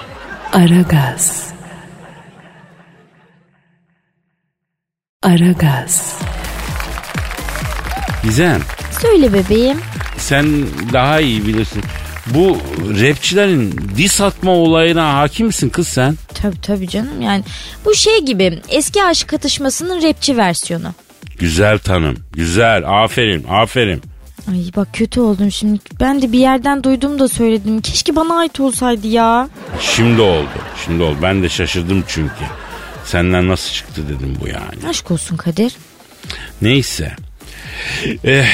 Aragaz. 0.54 1.52
Aragaz. 5.24 6.20
Gizem 8.24 8.62
Söyle 9.02 9.34
bebeğim. 9.34 9.78
sen 10.18 10.46
daha 10.94 11.20
iyi 11.20 11.48
bilirsin. 11.48 11.84
Bu 12.28 12.58
rapçilerin 13.02 13.92
dis 13.98 14.22
atma 14.22 14.52
olayına 14.52 15.14
hakim 15.18 15.48
misin 15.48 15.70
kız 15.70 15.88
sen? 15.88 16.16
Tabii 16.42 16.62
tabii 16.62 16.88
canım 16.88 17.22
yani 17.22 17.44
bu 17.86 17.96
şey 17.96 18.26
gibi 18.26 18.62
eski 18.70 19.04
aşk 19.04 19.34
atışmasının 19.34 20.04
rapçi 20.04 20.38
versiyonu. 20.38 20.94
Güzel 21.42 21.80
tanım. 21.80 22.18
Güzel. 22.34 23.04
Aferin. 23.04 23.46
Aferin. 23.50 24.02
Ay 24.52 24.72
bak 24.76 24.88
kötü 24.94 25.20
oldum 25.20 25.52
şimdi. 25.52 25.80
Ben 26.00 26.22
de 26.22 26.32
bir 26.32 26.40
yerden 26.40 26.84
duydum 26.84 27.20
da 27.20 27.28
söyledim. 27.28 27.82
Keşke 27.82 28.16
bana 28.16 28.38
ait 28.38 28.60
olsaydı 28.60 29.08
ya. 29.08 29.50
Şimdi 29.80 30.22
oldu. 30.22 30.48
Şimdi 30.86 31.04
oldu. 31.04 31.18
Ben 31.22 31.44
de 31.44 31.50
şaşırdım 31.50 32.04
çünkü. 32.08 32.46
Senden 33.06 33.48
nasıl 33.48 33.74
çıktı 33.74 34.02
dedim 34.10 34.38
bu 34.42 34.48
yani. 34.48 34.90
Aşk 34.90 35.12
olsun 35.12 35.38
Kadir. 35.38 35.76
Neyse. 36.62 37.16
Eh, 38.24 38.46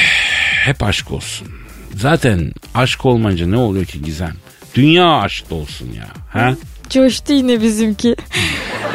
hep 0.64 0.82
aşk 0.82 1.10
olsun. 1.10 1.48
Zaten 1.94 2.52
aşk 2.74 3.06
olmayınca 3.06 3.46
ne 3.46 3.56
oluyor 3.56 3.84
ki 3.84 4.02
Gizem? 4.02 4.34
Dünya 4.74 5.20
aşk 5.20 5.52
olsun 5.52 5.88
ya. 5.96 6.08
Ha? 6.32 6.54
Coştu 6.90 7.32
yine 7.32 7.62
bizimki. 7.62 8.16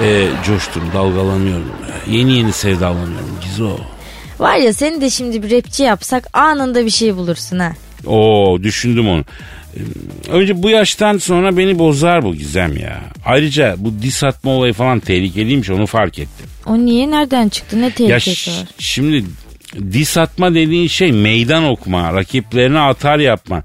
Ee, 0.04 0.28
coştum, 0.46 0.84
dalgalanıyorum. 0.94 1.72
Yeni 2.12 2.38
yeni 2.38 2.54
sevdalanıyorum 2.54 3.38
Gizo. 3.44 3.78
Var 4.40 4.56
ya 4.56 4.74
seni 4.74 5.02
de 5.02 5.10
şimdi 5.10 5.44
bir 5.44 5.52
rapçi 5.52 5.84
yapsak 5.84 6.28
anında 6.38 6.86
bir 6.86 6.90
şey 6.90 7.16
bulursun 7.16 7.60
ha. 7.60 7.74
Oo 8.06 8.64
düşündüm 8.64 9.08
onu. 9.10 9.24
Önce 10.30 10.64
bu 10.64 10.70
yaştan 10.70 11.18
sonra 11.18 11.58
beni 11.58 11.80
bozar 11.80 12.24
bu 12.24 12.36
Gizem 12.36 12.78
ya. 12.78 13.02
Ayrıca 13.26 13.76
bu 13.78 14.02
dis 14.02 14.24
atma 14.24 14.52
olayı 14.52 14.74
falan 14.74 15.00
tehlikeliymiş 15.00 15.70
onu 15.70 15.86
fark 15.86 16.20
ettim. 16.20 16.46
O 16.66 16.78
niye 16.78 17.12
nereden 17.12 17.50
çıktı 17.50 17.82
ne 17.82 17.86
Ya 17.86 17.90
tehlikesi 17.92 18.36
ş- 18.36 18.52
var? 18.52 18.68
şimdi 18.80 19.26
dis 19.92 20.18
atma 20.18 20.56
dediğin 20.56 20.88
şey 20.88 21.12
meydan 21.12 21.64
okuma, 21.64 22.14
rakiplerine 22.14 22.80
atar 22.80 23.20
yapma. 23.20 23.64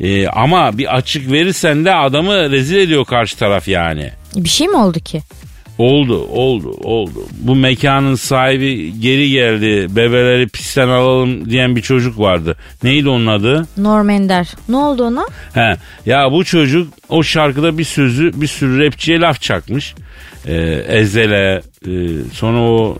Ee, 0.00 0.28
ama 0.28 0.78
bir 0.78 0.96
açık 0.96 1.32
verirsen 1.32 1.84
de 1.84 1.94
adamı 1.94 2.50
rezil 2.50 2.76
ediyor 2.76 3.04
karşı 3.04 3.38
taraf 3.38 3.68
yani. 3.68 4.10
Bir 4.36 4.48
şey 4.48 4.68
mi 4.68 4.76
oldu 4.76 5.00
ki? 5.00 5.22
Oldu, 5.78 6.26
oldu, 6.30 6.70
oldu. 6.70 7.26
Bu 7.32 7.54
mekanın 7.54 8.14
sahibi 8.14 9.00
geri 9.00 9.30
geldi. 9.30 9.96
Bebeleri 9.96 10.48
pisten 10.48 10.88
alalım 10.88 11.50
diyen 11.50 11.76
bir 11.76 11.82
çocuk 11.82 12.18
vardı. 12.18 12.56
Neydi 12.82 13.08
onun 13.08 13.26
adı? 13.26 13.66
Norm 13.76 14.10
Ender. 14.10 14.48
Ne 14.68 14.76
oldu 14.76 15.04
ona? 15.04 15.26
He, 15.54 15.76
ya 16.06 16.32
bu 16.32 16.44
çocuk 16.44 16.92
o 17.08 17.22
şarkıda 17.22 17.78
bir 17.78 17.84
sözü 17.84 18.40
bir 18.40 18.46
sürü 18.46 18.86
rapçiye 18.86 19.20
laf 19.20 19.40
çakmış. 19.40 19.94
Ee, 20.46 20.54
Ezele, 20.88 21.62
e, 21.86 21.90
sonra 22.32 22.58
o 22.58 22.98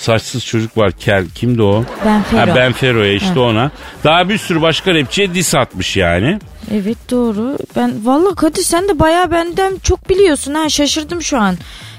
saçsız 0.00 0.44
çocuk 0.46 0.76
var 0.76 0.92
kel. 0.92 1.24
Kimdi 1.34 1.62
o? 1.62 1.84
Ben 2.06 2.22
Fero. 2.22 2.40
Ha, 2.40 2.56
ben 2.56 2.72
Fero'ya 2.72 3.12
işte 3.12 3.34
Ha. 3.34 3.40
ona. 3.40 3.70
Daha 4.04 4.28
bir 4.28 4.38
sürü 4.38 4.60
başka 4.62 4.94
rapçiye 4.94 5.34
dis 5.34 5.54
atmış 5.54 5.96
yani. 5.96 6.38
Evet 6.74 6.98
doğru. 7.10 7.58
Ben 7.76 8.06
valla 8.06 8.34
Kadir 8.34 8.62
sen 8.62 8.88
de 8.88 8.98
bayağı 8.98 9.30
benden 9.30 9.76
çok 9.82 10.08
biliyorsun 10.10 10.54
ha 10.54 10.68
şaşırdım 10.68 11.22
şu 11.22 11.38
an. 11.38 11.56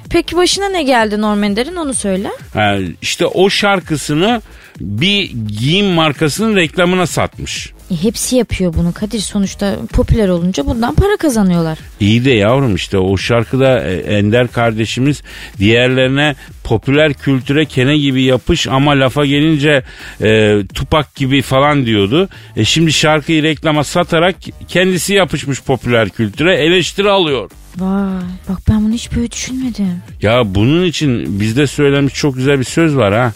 Peki 0.10 0.38
başına 0.38 0.70
ne 0.70 0.84
geldi 0.84 1.22
Norm 1.22 1.44
Ender'in 1.44 1.76
onu 1.76 1.94
söyle. 1.94 2.28
Ha, 2.54 2.76
işte 3.02 3.26
o 3.26 3.50
şarkısını 3.50 4.42
bir 4.80 5.32
giyim 5.60 5.86
markasının 5.86 6.56
reklamına 6.56 7.08
satmış. 7.08 7.72
E, 7.92 8.04
hepsi 8.04 8.36
yapıyor 8.36 8.74
bunu 8.74 8.94
Kadir 8.94 9.20
sonuçta 9.20 9.76
popüler 9.94 10.30
olunca 10.30 10.66
bundan 10.66 10.96
para 10.96 11.18
kazanıyorlar. 11.18 11.78
İyi 12.00 12.26
de 12.26 12.32
yavrum 12.32 12.76
işte 12.76 12.98
o 12.98 13.18
şarkıda 13.18 13.84
e, 13.84 13.96
Ender 14.18 14.48
kardeşimiz 14.48 15.22
diğerlerine 15.60 16.36
popüler 16.64 17.14
kültüre 17.14 17.66
kene 17.66 17.98
gibi 17.98 18.24
yapış 18.24 18.68
ama 18.68 18.92
lafa 18.92 19.26
gelince 19.26 19.84
e, 20.22 20.60
tupak 20.74 21.16
gibi 21.16 21.42
falan 21.42 21.86
diyordu. 21.86 22.30
E 22.56 22.66
şimdi 22.66 22.94
şarkıyı 22.94 23.44
reklama 23.44 23.84
satarak 23.84 24.36
kendisi 24.68 25.14
yapışmış 25.14 25.62
popüler 25.62 26.10
kültüre 26.10 26.56
eleştiri 26.56 27.10
alıyor. 27.10 27.52
Vay 27.78 28.22
bak 28.50 28.60
ben 28.70 28.86
bunu 28.86 28.94
hiç 28.94 29.16
böyle 29.16 29.32
düşünmedim. 29.32 30.02
Ya 30.22 30.56
bunun 30.56 30.86
için 30.86 31.40
bizde 31.40 31.68
söylenmiş 31.68 32.14
çok 32.14 32.36
güzel 32.36 32.60
bir 32.60 32.64
söz 32.64 32.96
var 32.96 33.14
ha. 33.14 33.34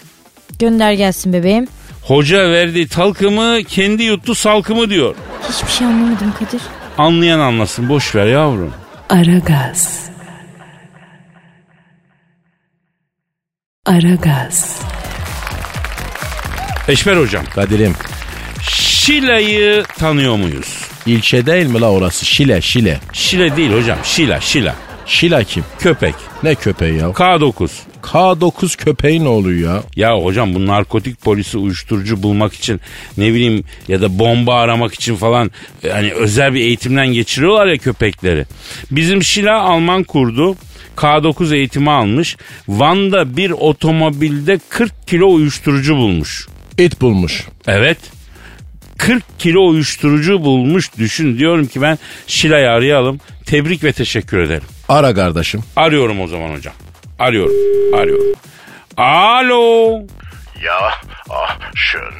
Gönder 0.58 0.92
gelsin 0.92 1.32
bebeğim. 1.32 1.66
Hoca 2.06 2.50
verdi 2.50 2.88
talkımı 2.88 3.62
kendi 3.68 4.02
yuttu 4.02 4.34
salkımı 4.34 4.90
diyor. 4.90 5.14
Hiçbir 5.50 5.70
şey 5.72 5.86
anlamadım 5.86 6.32
Kadir. 6.38 6.60
Anlayan 6.98 7.38
anlasın 7.40 7.88
boş 7.88 8.14
ver 8.14 8.26
yavrum. 8.26 8.72
Aragaz. 9.08 10.10
Aragaz. 13.86 14.80
Eşber 16.88 17.16
hocam 17.16 17.44
Kadir'im 17.54 17.94
Şila'yı 18.62 19.84
tanıyor 19.98 20.36
muyuz? 20.36 20.86
ilçe 21.06 21.46
değil 21.46 21.66
mi 21.66 21.80
la 21.80 21.90
orası? 21.92 22.26
Şile 22.26 22.60
Şile. 22.60 23.00
Şile 23.12 23.56
değil 23.56 23.72
hocam 23.72 23.98
Şila 24.02 24.40
Şila. 24.40 24.74
Şila 25.06 25.44
kim? 25.44 25.64
Köpek. 25.78 26.14
Ne 26.42 26.54
köpeği 26.54 26.98
ya? 26.98 27.06
K9. 27.06 27.70
K9 28.06 28.76
köpeği 28.76 29.24
ne 29.24 29.28
oluyor 29.28 29.74
ya? 29.74 29.82
Ya 29.96 30.24
hocam 30.24 30.54
bu 30.54 30.66
narkotik 30.66 31.20
polisi 31.20 31.58
uyuşturucu 31.58 32.22
bulmak 32.22 32.54
için 32.54 32.80
ne 33.18 33.34
bileyim 33.34 33.64
ya 33.88 34.02
da 34.02 34.18
bomba 34.18 34.54
aramak 34.54 34.94
için 34.94 35.16
falan 35.16 35.50
hani 35.90 36.12
özel 36.12 36.54
bir 36.54 36.60
eğitimden 36.60 37.06
geçiriyorlar 37.06 37.66
ya 37.66 37.78
köpekleri. 37.78 38.46
Bizim 38.90 39.22
Şila 39.22 39.60
Alman 39.60 40.02
kurdu. 40.02 40.56
K9 40.96 41.54
eğitimi 41.56 41.90
almış. 41.90 42.36
Van'da 42.68 43.36
bir 43.36 43.50
otomobilde 43.50 44.60
40 44.68 45.08
kilo 45.08 45.32
uyuşturucu 45.32 45.96
bulmuş. 45.96 46.48
İt 46.78 47.00
bulmuş. 47.00 47.46
Evet. 47.66 47.98
40 48.98 49.38
kilo 49.38 49.68
uyuşturucu 49.68 50.44
bulmuş. 50.44 50.90
Düşün 50.98 51.38
diyorum 51.38 51.66
ki 51.66 51.82
ben 51.82 51.98
Şila'yı 52.26 52.70
arayalım. 52.70 53.20
Tebrik 53.46 53.84
ve 53.84 53.92
teşekkür 53.92 54.38
ederim. 54.38 54.68
Ara 54.88 55.14
kardeşim. 55.14 55.60
Arıyorum 55.76 56.20
o 56.20 56.26
zaman 56.26 56.54
hocam. 56.54 56.74
Arıyorum. 57.18 57.54
Arıyorum. 57.94 58.26
Alo. 58.96 60.00
Ja, 60.62 60.90
ah, 61.30 61.58
schön. 61.74 62.14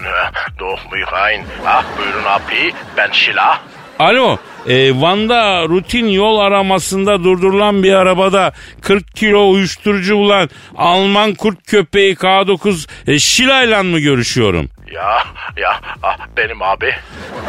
Durch 0.58 0.80
mich 0.92 1.12
rein. 1.12 1.44
Ah, 1.66 1.84
buyurun 1.98 2.24
abi, 2.24 2.72
ben 2.96 3.10
Şila. 3.12 3.58
Alo. 3.98 4.38
E, 4.68 5.00
Van'da 5.00 5.68
rutin 5.68 6.06
yol 6.06 6.38
aramasında 6.38 7.24
durdurulan 7.24 7.82
bir 7.82 7.92
arabada 7.92 8.52
40 8.82 9.16
kilo 9.16 9.50
uyuşturucu 9.50 10.16
bulan 10.16 10.50
Alman 10.76 11.34
kurt 11.34 11.66
köpeği 11.66 12.14
K9 12.14 12.88
e, 13.06 13.18
Şila'yla 13.18 13.82
mı 13.82 13.98
görüşüyorum? 13.98 14.68
Ja, 14.92 15.18
ja, 15.56 15.80
ah, 16.02 16.18
benim 16.36 16.62
abi. 16.62 16.94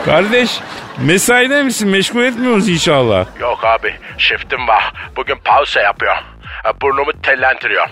Kardeş 0.06 0.60
mesaide 0.98 1.64
misin? 1.64 1.90
Meşgul 1.90 2.24
etmiyoruz 2.24 2.70
inşallah. 2.70 3.26
Yok 3.40 3.66
abi, 3.66 3.96
shiftim 4.18 4.68
var. 4.68 4.94
Bugün 5.16 5.36
pause 5.46 5.80
yapıyorum. 5.80 6.24
Burnumu 6.82 7.12
tellendiriyorum. 7.24 7.92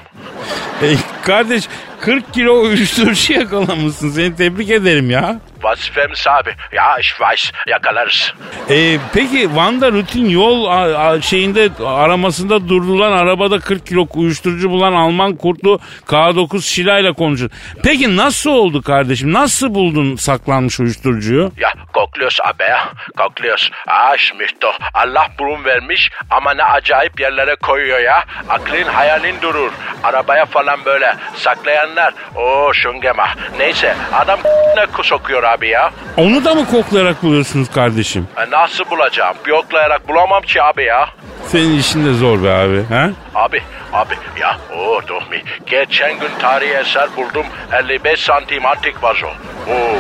E, 0.81 0.87
kardeş 1.25 1.67
40 2.01 2.33
kilo 2.33 2.61
uyuşturucu 2.61 3.33
yakalamışsın. 3.33 4.09
Seni 4.09 4.35
tebrik 4.35 4.69
ederim 4.69 5.09
ya. 5.09 5.39
Vazifemiz 5.69 6.27
abi. 6.27 6.49
Ya, 6.71 6.97
ich 6.99 7.09
weiß, 7.19 7.51
yakalarız. 7.67 8.33
E, 8.69 8.97
peki 9.13 9.55
Van'da 9.55 9.91
rutin 9.91 10.29
yol 10.29 10.65
a- 10.65 11.07
a- 11.07 11.21
şeyinde 11.21 11.69
aramasında 11.85 12.69
durdurulan 12.69 13.11
arabada 13.11 13.59
40 13.59 13.87
kilo 13.87 14.07
uyuşturucu 14.13 14.69
bulan 14.69 14.93
Alman 14.93 15.35
kurtlu 15.35 15.79
K9 16.07 16.61
Şila 16.61 16.99
ile 16.99 17.13
konuşun. 17.13 17.51
Peki 17.83 18.17
nasıl 18.17 18.49
oldu 18.49 18.81
kardeşim? 18.81 19.33
Nasıl 19.33 19.73
buldun 19.73 20.15
saklanmış 20.15 20.79
uyuşturucuyu? 20.79 21.51
Ya, 21.57 21.73
kokluyoruz 21.93 22.37
abi 22.43 22.63
ya. 22.63 22.89
Kokluyoruz. 23.17 23.71
Schmeckt 24.17 24.61
doch. 24.61 24.75
Allah 24.93 25.27
burun 25.39 25.65
vermiş 25.65 26.09
ama 26.29 26.53
ne 26.53 26.63
acayip 26.63 27.19
yerlere 27.19 27.55
koyuyor 27.55 27.99
ya. 27.99 28.23
Aklın 28.49 28.83
hayalin 28.83 29.35
durur. 29.41 29.71
Arabaya 30.03 30.45
falan 30.45 30.85
böyle 30.85 31.15
saklayanlar. 31.35 32.13
Oo, 32.35 32.73
şungema. 32.73 33.27
Neyse, 33.57 33.95
adam 34.13 34.39
ne 34.77 35.03
sokuyor 35.03 35.43
abi 35.43 35.54
ya. 35.63 35.91
Onu 36.17 36.45
da 36.45 36.55
mı 36.55 36.65
koklayarak 36.65 37.23
buluyorsunuz 37.23 37.69
kardeşim? 37.71 38.27
E, 38.37 38.51
Nasıl 38.51 38.89
bulacağım? 38.89 39.35
Yoklayarak 39.45 40.07
bulamam 40.07 40.41
ki 40.41 40.63
abi 40.63 40.83
ya. 40.83 41.09
Senin 41.47 41.79
işin 41.79 42.05
de 42.05 42.13
zor 42.13 42.43
be 42.43 42.51
abi. 42.51 42.83
Ha? 42.83 43.09
Abi, 43.35 43.61
abi 43.93 44.13
ya 44.39 44.57
o 44.77 45.01
oh, 45.13 45.29
mi. 45.31 45.41
Geçen 45.65 46.19
gün 46.19 46.29
tarihi 46.39 46.73
eser 46.73 47.09
buldum. 47.17 47.45
55 47.73 48.19
santim 48.19 48.65
antik 48.65 49.03
vazo. 49.03 49.27
Oo, 49.27 49.97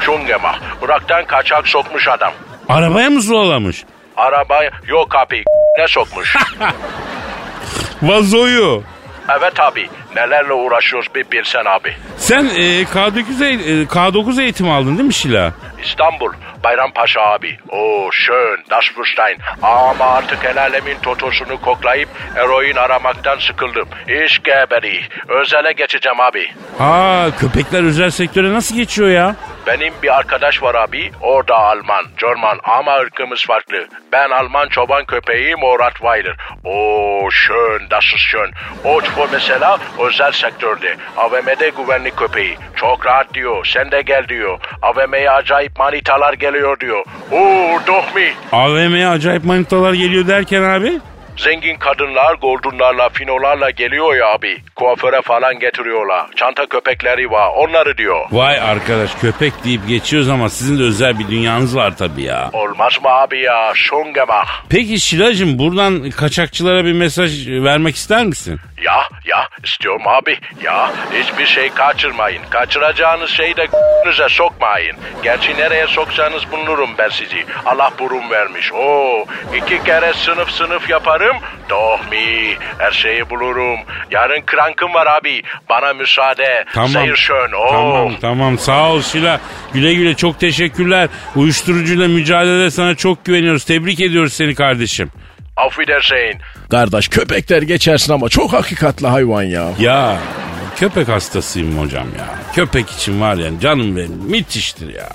şungema. 0.00 0.54
Irak'tan 0.84 1.24
kaçak 1.24 1.68
sokmuş 1.68 2.08
adam. 2.08 2.32
Arabaya 2.68 3.10
mı 3.10 3.20
zulalamış? 3.20 3.84
Arabaya 4.16 4.70
yok 4.86 5.16
abi 5.16 5.44
ne 5.78 5.88
sokmuş. 5.88 6.36
Vazoyu. 8.02 8.82
Evet 9.38 9.60
abi 9.60 9.88
nelerle 10.16 10.52
uğraşıyoruz 10.52 11.08
bir 11.14 11.30
bilsen 11.32 11.64
abi. 11.64 11.94
Sen 12.16 12.44
e, 12.44 12.82
K9, 12.82 13.22
eğ- 13.40 13.82
e, 13.82 13.84
K9 13.84 14.42
eğitimi 14.42 14.72
aldın 14.72 14.98
değil 14.98 15.06
mi 15.06 15.14
Şila? 15.14 15.52
İstanbul 15.84 16.32
Bayrampaşa 16.64 17.20
abi. 17.20 17.58
Oo 17.68 18.10
schön 18.12 18.64
das 18.70 18.84
Fürstein. 18.94 19.38
Ama 19.62 20.04
artık 20.06 20.44
el 20.44 20.58
alemin 20.60 20.96
totosunu 21.02 21.60
koklayıp 21.60 22.08
eroin 22.36 22.76
aramaktan 22.76 23.38
sıkıldım. 23.38 23.88
İş 24.26 24.42
geberi. 24.42 25.00
Özele 25.28 25.72
geçeceğim 25.72 26.20
abi. 26.20 26.46
Aa 26.80 27.30
köpekler 27.40 27.82
özel 27.84 28.10
sektöre 28.10 28.52
nasıl 28.52 28.76
geçiyor 28.76 29.08
ya? 29.08 29.36
Benim 29.68 29.94
bir 30.02 30.16
arkadaş 30.18 30.62
var 30.62 30.74
abi. 30.74 31.10
O 31.22 31.48
da 31.48 31.56
Alman, 31.56 32.04
German 32.20 32.58
ama 32.62 32.96
ırkımız 32.96 33.44
farklı. 33.46 33.86
Ben 34.12 34.30
Alman 34.30 34.68
çoban 34.68 35.04
köpeğim 35.04 35.62
o 35.62 35.78
Rottweiler. 35.78 36.36
Oo 36.64 37.28
schön, 37.30 37.90
das 37.90 38.04
ist 38.04 38.18
schön. 38.18 38.50
O 38.84 39.00
çufor 39.00 39.28
mesela 39.32 39.78
özel 40.06 40.32
sektörde. 40.32 40.96
AVM'de 41.16 41.70
güvenlik 41.76 42.16
köpeği. 42.16 42.56
Çok 42.76 43.06
rahat 43.06 43.34
diyor. 43.34 43.64
Sen 43.74 43.90
de 43.90 44.02
gel 44.02 44.28
diyor. 44.28 44.58
AVM'ye 44.82 45.30
acayip 45.30 45.78
manitalar 45.78 46.32
geliyor 46.32 46.80
diyor. 46.80 47.04
Oo 47.32 47.80
doch 47.86 48.14
mi. 48.14 48.32
AVM'ye 48.52 49.08
acayip 49.08 49.44
manitalar 49.44 49.92
geliyor 49.92 50.26
derken 50.26 50.62
abi? 50.62 50.92
Zengin 51.38 51.76
kadınlar 51.76 52.34
goldunlarla, 52.34 53.08
finolarla 53.08 53.70
geliyor 53.70 54.16
ya 54.16 54.26
abi. 54.26 54.56
Kuaföre 54.76 55.22
falan 55.22 55.58
getiriyorlar. 55.58 56.26
Çanta 56.36 56.66
köpekleri 56.66 57.30
var. 57.30 57.50
Onları 57.56 57.96
diyor. 57.96 58.20
Vay 58.32 58.58
arkadaş 58.60 59.14
köpek 59.14 59.52
deyip 59.64 59.88
geçiyoruz 59.88 60.28
ama 60.28 60.48
sizin 60.48 60.78
de 60.78 60.82
özel 60.82 61.18
bir 61.18 61.28
dünyanız 61.28 61.76
var 61.76 61.96
tabii 61.96 62.22
ya. 62.22 62.50
Olmaz 62.52 62.92
mı 63.02 63.08
abi 63.08 63.40
ya? 63.40 63.72
Schon 63.74 64.12
gemacht. 64.14 64.48
Peki 64.70 65.00
Şilacığım 65.00 65.58
buradan 65.58 66.10
kaçakçılara 66.10 66.84
bir 66.84 66.92
mesaj 66.92 67.48
vermek 67.48 67.96
ister 67.96 68.24
misin? 68.24 68.60
Ya 68.82 69.08
ya 69.24 69.48
istiyorum 69.64 70.02
abi 70.08 70.38
ya 70.62 70.90
hiçbir 71.14 71.46
şey 71.46 71.68
kaçırmayın. 71.70 72.42
Kaçıracağınız 72.50 73.30
şeyi 73.30 73.56
de 73.56 73.64
g***nüze 73.66 74.28
sokmayın. 74.28 74.96
Gerçi 75.22 75.56
nereye 75.56 75.86
soksanız 75.86 76.42
bulurum 76.52 76.90
ben 76.98 77.08
sizi. 77.08 77.44
Allah 77.66 77.90
burun 77.98 78.30
vermiş. 78.30 78.72
Oo 78.72 79.24
iki 79.56 79.84
kere 79.84 80.12
sınıf 80.12 80.50
sınıf 80.50 80.90
yaparım. 80.90 81.36
Doh 81.70 82.10
mi 82.10 82.54
her 82.78 82.92
şeyi 82.92 83.30
bulurum. 83.30 83.78
Yarın 84.10 84.42
krankım 84.46 84.94
var 84.94 85.06
abi. 85.06 85.42
Bana 85.68 85.92
müsaade. 85.94 86.64
Tamam. 86.74 86.88
Seyir 86.88 87.16
schön. 87.16 87.52
Oo. 87.52 87.70
Tamam 87.72 88.14
tamam 88.20 88.58
sağ 88.58 88.90
ol 88.90 89.02
Şila. 89.02 89.40
Güle 89.74 89.94
güle 89.94 90.14
çok 90.14 90.40
teşekkürler. 90.40 91.08
Uyuşturucuyla 91.36 92.08
mücadelede 92.08 92.70
sana 92.70 92.94
çok 92.94 93.24
güveniyoruz. 93.24 93.64
Tebrik 93.64 94.00
ediyoruz 94.00 94.32
seni 94.32 94.54
kardeşim. 94.54 95.10
Auf 95.58 95.74
Wiedersehen. 95.76 96.40
Kardeş 96.70 97.08
köpekler 97.08 97.62
geçersin 97.62 98.12
ama 98.12 98.28
çok 98.28 98.52
hakikatli 98.52 99.06
hayvan 99.06 99.42
ya. 99.42 99.72
Ya 99.80 100.18
köpek 100.76 101.08
hastasıyım 101.08 101.78
hocam 101.78 102.06
ya. 102.18 102.38
Köpek 102.54 102.90
için 102.90 103.20
var 103.20 103.36
ya 103.36 103.60
canım 103.60 103.96
benim 103.96 104.12
müthiştir 104.12 104.94
ya. 104.94 105.08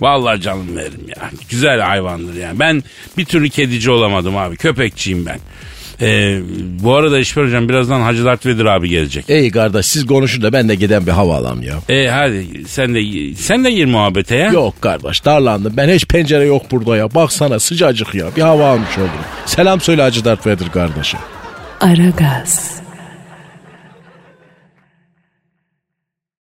Vallahi 0.00 0.40
canım 0.40 0.76
veririm 0.76 1.06
ya. 1.16 1.30
Güzel 1.50 1.80
hayvandır 1.80 2.34
yani. 2.34 2.60
Ben 2.60 2.82
bir 3.18 3.24
türlü 3.24 3.50
kedici 3.50 3.90
olamadım 3.90 4.36
abi. 4.36 4.56
Köpekçiyim 4.56 5.26
ben. 5.26 5.38
Ee, 6.00 6.38
bu 6.82 6.94
arada 6.94 7.18
İşber 7.18 7.44
Hocam 7.44 7.68
birazdan 7.68 8.00
Hacı 8.00 8.24
Dert 8.24 8.46
Vedir 8.46 8.64
abi 8.64 8.88
gelecek. 8.88 9.24
Ey 9.28 9.50
kardeş 9.50 9.86
siz 9.86 10.06
konuşun 10.06 10.42
da 10.42 10.52
ben 10.52 10.68
de 10.68 10.74
giden 10.74 11.06
bir 11.06 11.10
hava 11.12 11.36
alam 11.36 11.62
ya. 11.62 11.74
E 11.88 12.08
hadi 12.08 12.64
sen 12.68 12.94
de 12.94 13.34
sen 13.34 13.64
de 13.64 13.70
gir 13.70 13.84
muhabbete 13.86 14.36
ya. 14.36 14.46
Yok 14.48 14.82
kardeş 14.82 15.24
darlandım. 15.24 15.72
Ben 15.76 15.88
hiç 15.88 16.06
pencere 16.06 16.44
yok 16.44 16.70
burada 16.70 16.96
ya. 16.96 17.14
Baksana 17.14 17.58
sıcacık 17.58 18.14
ya. 18.14 18.26
Bir 18.36 18.42
hava 18.42 18.68
almış 18.68 18.98
oldum. 18.98 19.10
Selam 19.46 19.80
söyle 19.80 20.02
Hacı 20.02 20.24
Dert 20.24 20.46
Vedir 20.46 20.68
kardeşim. 20.70 21.20
Aragaz. 21.80 22.80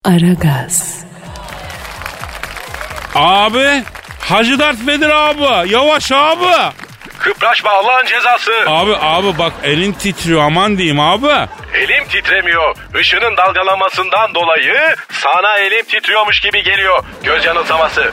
Aragaz. 0.04 1.04
Abi 3.16 3.84
Hacı 4.20 4.60
Dert 4.60 4.88
Vedir 4.88 5.10
abi. 5.10 5.72
Yavaş 5.72 6.12
abi. 6.12 6.74
Kıpraşma 7.22 7.70
Allah'ın 7.72 8.06
cezası. 8.06 8.52
Abi 8.68 8.96
abi 9.02 9.38
bak 9.40 9.54
elin 9.64 9.94
titriyor 9.94 10.42
aman 10.42 10.78
diyeyim 10.78 11.00
abi. 11.00 11.28
Elim 11.74 12.06
titremiyor. 12.10 12.76
Işının 13.00 13.38
dalgalanmasından 13.38 14.36
dolayı 14.36 14.96
sana 15.12 15.58
elim 15.58 15.86
titriyormuş 15.86 16.40
gibi 16.40 16.64
geliyor. 16.64 17.04
Göz 17.24 17.46
yanılsaması. 17.46 18.12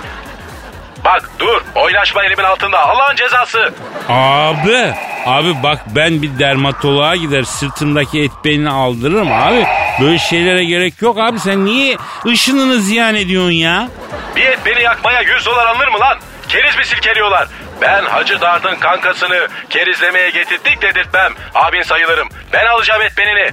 Bak 1.05 1.31
dur 1.39 1.63
oynaşma 1.75 2.25
elimin 2.25 2.45
altında 2.45 2.79
Allah'ın 2.89 3.17
cezası. 3.17 3.73
Abi 4.09 4.95
abi 5.27 5.63
bak 5.63 5.79
ben 5.87 6.23
bir 6.23 6.39
dermatoloğa 6.39 7.17
gider 7.17 7.43
sırtımdaki 7.43 8.23
et 8.23 8.31
belini 8.45 8.71
aldırırım 8.71 9.33
abi. 9.33 9.67
Böyle 10.01 10.19
şeylere 10.19 10.65
gerek 10.65 11.03
yok 11.03 11.19
abi 11.19 11.39
sen 11.41 11.65
niye 11.65 11.97
ışınını 12.27 12.81
ziyan 12.81 13.15
ediyorsun 13.15 13.51
ya? 13.53 13.89
Bir 14.37 14.45
et 14.47 14.59
beni 14.67 14.83
yakmaya 14.83 15.21
100 15.21 15.47
dolar 15.47 15.67
alınır 15.67 15.89
mı 15.89 16.01
lan? 16.01 16.19
Keriz 16.49 16.77
mi 16.77 16.85
silkeliyorlar? 16.85 17.49
Ben 17.81 18.05
Hacı 18.05 18.41
Dard'ın 18.41 18.77
kankasını 18.77 19.49
kerizlemeye 19.71 20.31
getirdik 20.31 20.83
dedirtmem. 20.83 21.33
Abin 21.55 21.83
sayılırım. 21.83 22.29
Ben 22.53 22.67
alacağım 22.67 23.03
et 23.03 23.13
benini. 23.19 23.51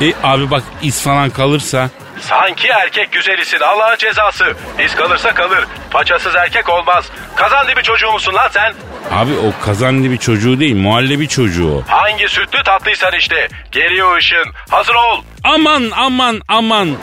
E 0.00 0.14
abi 0.22 0.50
bak 0.50 0.62
iz 0.82 1.04
falan 1.04 1.30
kalırsa. 1.30 1.90
Sanki 2.20 2.68
erkek 2.68 3.12
güzelisin 3.12 3.60
Allah'ın 3.60 3.96
cezası. 3.96 4.54
İz 4.84 4.94
kalırsa 4.94 5.34
kalır. 5.34 5.64
Paçasız 5.90 6.34
erkek 6.36 6.68
olmaz. 6.68 7.04
Kazan 7.36 7.68
dibi 7.68 7.82
çocuğu 7.82 8.12
musun 8.12 8.34
lan 8.34 8.48
sen? 8.52 8.74
Abi 9.12 9.32
o 9.32 9.64
kazanlı 9.64 10.10
bir 10.10 10.16
çocuğu 10.18 10.60
değil 10.60 10.76
muhallebi 10.76 11.28
çocuğu. 11.28 11.84
Hangi 11.88 12.28
sütlü 12.28 12.62
tatlıysan 12.62 13.12
işte. 13.18 13.48
Geliyor 13.72 14.16
ışın. 14.16 14.44
Hazır 14.70 14.94
ol. 14.94 15.22
Aman 15.44 15.90
aman 15.96 16.40
aman. 16.48 16.96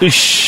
Iş. 0.00 0.46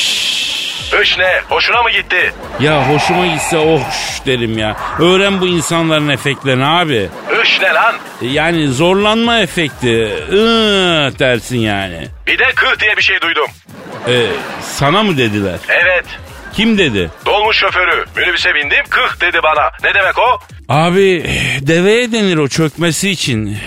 Iş 1.03 1.18
ne? 1.18 1.40
Hoşuna 1.48 1.83
mı 1.83 1.90
gitti? 1.90 2.33
Ya 2.61 2.88
hoşuma 2.88 3.27
gitse 3.27 3.57
oh 3.59 3.81
şş 3.92 4.27
derim 4.27 4.59
ya. 4.59 4.77
Öğren 4.98 5.40
bu 5.40 5.46
insanların 5.46 6.09
efektlerini 6.09 6.66
abi. 6.66 7.09
Iş 7.44 7.61
ne 7.61 7.68
lan? 7.74 7.94
Yani 8.22 8.68
zorlanma 8.68 9.38
efekti. 9.40 9.88
Iı, 10.33 11.18
dersin 11.18 11.59
yani. 11.59 12.09
Bir 12.27 12.38
de 12.38 12.44
kıh 12.55 12.81
diye 12.81 12.96
bir 12.96 13.03
şey 13.03 13.20
duydum. 13.20 13.46
E, 14.09 14.27
sana 14.62 15.03
mı 15.03 15.16
dediler? 15.18 15.59
Evet. 15.68 16.05
Kim 16.59 16.79
dedi? 16.79 17.11
Dolmuş 17.27 17.59
şoförü. 17.59 18.05
Minibüse 18.16 18.55
bindim 18.55 18.85
kıh 18.90 19.21
dedi 19.21 19.38
bana. 19.42 19.71
Ne 19.85 19.94
demek 19.94 20.18
o? 20.18 20.38
Abi 20.68 21.25
deveye 21.61 22.12
denir 22.12 22.37
o 22.37 22.49
çökmesi 22.49 23.11
için. 23.11 23.59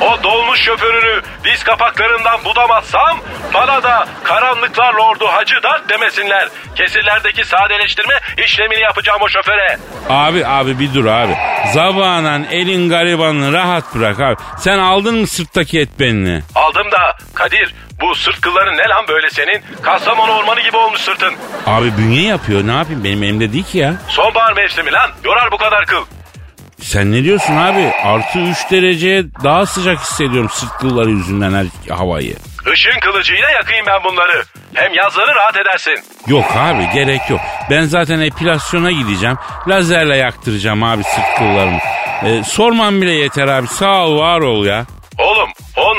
O 0.00 0.22
dolmuş 0.22 0.60
şoförünü 0.60 1.22
diz 1.44 1.62
kapaklarından 1.64 2.44
budamazsam 2.44 3.18
bana 3.54 3.82
da 3.82 4.08
karanlıklar 4.24 4.94
lordu 4.94 5.26
Hacı 5.26 5.54
Dert 5.62 5.88
demesinler. 5.88 6.48
Kesirlerdeki 6.76 7.44
sadeleştirme 7.44 8.14
işlemini 8.44 8.80
yapacağım 8.80 9.20
o 9.22 9.28
şoföre. 9.28 9.78
Abi 10.08 10.46
abi 10.46 10.78
bir 10.78 10.94
dur 10.94 11.04
abi. 11.04 11.36
Zabanan 11.72 12.46
elin 12.50 12.88
garibanını 12.88 13.52
rahat 13.52 13.94
bırak 13.94 14.20
abi. 14.20 14.36
Sen 14.58 14.78
aldın 14.78 15.14
mı 15.16 15.26
sırttaki 15.26 15.80
et 15.80 15.88
benini? 16.00 16.42
Aldım 16.54 16.90
da 16.92 17.16
Kadir 17.34 17.74
bu 18.00 18.14
sırt 18.14 18.40
kılların 18.40 18.76
ne 18.76 18.88
lan 18.88 19.04
böyle 19.08 19.30
senin? 19.30 19.62
Kastamonu 19.82 20.32
ormanı 20.32 20.60
gibi 20.60 20.76
olmuş 20.76 21.00
sırtın. 21.00 21.34
Abi 21.66 21.98
bünye 21.98 22.22
yapıyor 22.28 22.66
ne 22.66 22.72
yapayım 22.72 23.04
benim 23.04 23.22
elimde 23.22 23.52
değil 23.52 23.64
ki 23.64 23.78
ya. 23.78 23.94
Sonbahar 24.08 24.52
mevsimi 24.52 24.92
lan 24.92 25.10
yorar 25.24 25.52
bu 25.52 25.56
kadar 25.56 25.86
kıl. 25.86 26.04
Sen 26.80 27.12
ne 27.12 27.24
diyorsun 27.24 27.56
abi? 27.56 27.92
Artı 28.04 28.38
3 28.38 28.70
dereceye 28.70 29.24
daha 29.44 29.66
sıcak 29.66 29.98
hissediyorum 29.98 30.50
sırt 30.50 30.78
kılları 30.78 31.10
yüzünden 31.10 31.52
her 31.54 31.94
havayı. 31.94 32.36
Işın 32.74 33.00
kılıcıyla 33.00 33.50
yakayım 33.50 33.86
ben 33.86 34.04
bunları. 34.04 34.42
Hem 34.74 34.94
yazları 34.94 35.34
rahat 35.34 35.56
edersin. 35.56 35.98
Yok 36.26 36.44
abi 36.56 36.88
gerek 36.94 37.20
yok. 37.30 37.40
Ben 37.70 37.82
zaten 37.82 38.20
epilasyona 38.20 38.90
gideceğim. 38.90 39.36
Lazerle 39.68 40.16
yaktıracağım 40.16 40.82
abi 40.82 41.04
sırt 41.04 41.38
kıllarımı. 41.38 41.78
Ee, 42.24 42.42
sorman 42.44 43.02
bile 43.02 43.12
yeter 43.12 43.48
abi. 43.48 43.66
Sağ 43.66 44.06
ol 44.06 44.18
var 44.18 44.40
ol 44.40 44.64
ya. 44.64 44.86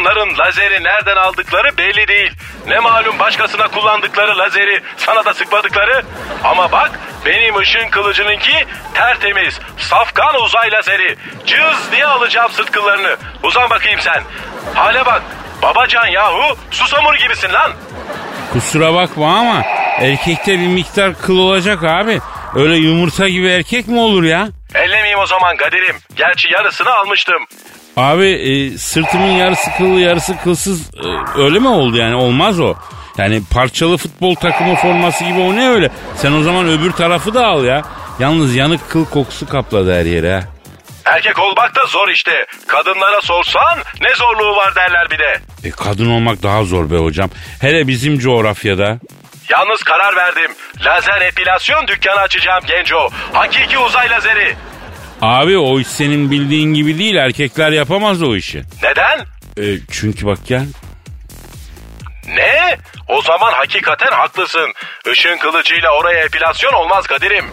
Oğlum 0.01 0.11
onların 0.11 0.37
lazeri 0.37 0.83
nereden 0.83 1.15
aldıkları 1.15 1.77
belli 1.77 2.07
değil. 2.07 2.31
Ne 2.67 2.79
malum 2.79 3.19
başkasına 3.19 3.67
kullandıkları 3.67 4.37
lazeri 4.37 4.81
sana 4.97 5.25
da 5.25 5.33
sıkmadıkları. 5.33 6.03
Ama 6.43 6.71
bak 6.71 6.91
benim 7.25 7.57
ışın 7.57 7.89
kılıcınınki 7.89 8.65
tertemiz. 8.93 9.59
Safkan 9.77 10.41
uzay 10.41 10.71
lazeri. 10.71 11.15
Cız 11.45 11.91
diye 11.91 12.05
alacağım 12.05 12.51
sırt 12.51 12.71
kıllarını. 12.71 13.17
Uzan 13.43 13.69
bakayım 13.69 13.99
sen. 13.99 14.23
Hale 14.73 15.05
bak. 15.05 15.21
Babacan 15.61 16.07
yahu 16.07 16.57
susamur 16.71 17.15
gibisin 17.15 17.53
lan. 17.53 17.71
Kusura 18.53 18.93
bakma 18.93 19.39
ama 19.39 19.61
erkekte 19.99 20.51
bir 20.51 20.67
miktar 20.67 21.21
kıl 21.21 21.37
olacak 21.37 21.83
abi. 21.83 22.19
Öyle 22.55 22.75
yumurta 22.75 23.29
gibi 23.29 23.47
erkek 23.47 23.87
mi 23.87 23.99
olur 23.99 24.23
ya? 24.23 24.47
Ellemeyeyim 24.75 25.19
o 25.19 25.25
zaman 25.25 25.57
Kadir'im. 25.57 25.95
Gerçi 26.15 26.53
yarısını 26.53 26.89
almıştım. 26.93 27.45
Abi 27.97 28.25
e, 28.25 28.77
sırtımın 28.77 29.31
yarısı 29.31 29.69
kıllı 29.77 29.99
yarısı 29.99 30.37
kılsız 30.43 30.89
e, 30.95 31.39
öyle 31.41 31.59
mi 31.59 31.67
oldu 31.67 31.97
yani 31.97 32.15
olmaz 32.15 32.59
o. 32.59 32.73
Yani 33.17 33.41
parçalı 33.53 33.97
futbol 33.97 34.35
takımı 34.35 34.75
forması 34.75 35.23
gibi 35.23 35.39
o 35.39 35.55
ne 35.55 35.69
öyle. 35.69 35.89
Sen 36.15 36.31
o 36.31 36.41
zaman 36.41 36.67
öbür 36.69 36.91
tarafı 36.91 37.33
da 37.33 37.47
al 37.47 37.65
ya. 37.65 37.81
Yalnız 38.19 38.55
yanık 38.55 38.89
kıl 38.89 39.05
kokusu 39.05 39.49
kapladı 39.49 39.99
her 39.99 40.05
yere 40.05 40.33
ha. 40.33 40.41
Erkek 41.05 41.39
olmak 41.39 41.75
da 41.75 41.85
zor 41.85 42.09
işte. 42.09 42.45
Kadınlara 42.67 43.21
sorsan 43.21 43.79
ne 44.01 44.15
zorluğu 44.15 44.55
var 44.55 44.75
derler 44.75 45.07
bir 45.11 45.19
de. 45.19 45.39
E, 45.63 45.71
kadın 45.71 46.09
olmak 46.11 46.43
daha 46.43 46.63
zor 46.63 46.91
be 46.91 46.97
hocam. 46.97 47.29
Hele 47.61 47.87
bizim 47.87 48.19
coğrafyada. 48.19 48.99
Yalnız 49.49 49.83
karar 49.83 50.15
verdim. 50.15 50.51
Lazer 50.85 51.21
epilasyon 51.21 51.87
dükkanı 51.87 52.19
açacağım 52.19 52.63
genco. 52.67 53.09
Hakiki 53.33 53.77
uzay 53.77 54.09
lazeri. 54.09 54.55
Abi 55.21 55.57
o 55.57 55.79
iş 55.79 55.87
senin 55.87 56.31
bildiğin 56.31 56.73
gibi 56.73 56.99
değil. 56.99 57.15
Erkekler 57.15 57.71
yapamaz 57.71 58.23
o 58.23 58.35
işi. 58.35 58.63
Neden? 58.83 59.19
E, 59.57 59.79
çünkü 59.91 60.25
bak 60.25 60.39
gel. 60.47 60.65
Ne? 62.27 62.77
O 63.07 63.21
zaman 63.21 63.53
hakikaten 63.53 64.11
haklısın. 64.11 64.73
Işın 65.11 65.37
kılıcıyla 65.37 65.89
oraya 65.99 66.19
epilasyon 66.23 66.73
olmaz 66.73 67.07
Kadir'im. 67.07 67.45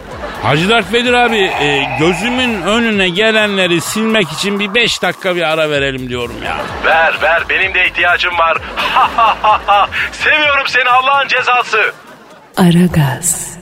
Hacı 0.43 0.69
Dert 0.69 0.93
Vedir 0.93 1.13
abi 1.13 1.37
e, 1.37 1.87
gözümün 1.99 2.61
önüne 2.61 3.09
gelenleri 3.09 3.81
silmek 3.81 4.31
için 4.31 4.59
bir 4.59 4.75
beş 4.75 5.01
dakika 5.01 5.35
bir 5.35 5.41
ara 5.41 5.69
verelim 5.69 6.09
diyorum 6.09 6.43
ya. 6.45 6.57
Ver 6.85 7.13
ver 7.21 7.43
benim 7.49 7.73
de 7.73 7.85
ihtiyacım 7.87 8.37
var. 8.37 8.57
Seviyorum 10.11 10.67
seni 10.67 10.89
Allah'ın 10.89 11.27
cezası. 11.27 11.93
Aragaz. 12.57 13.58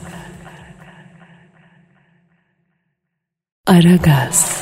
Aragaz. 3.68 4.62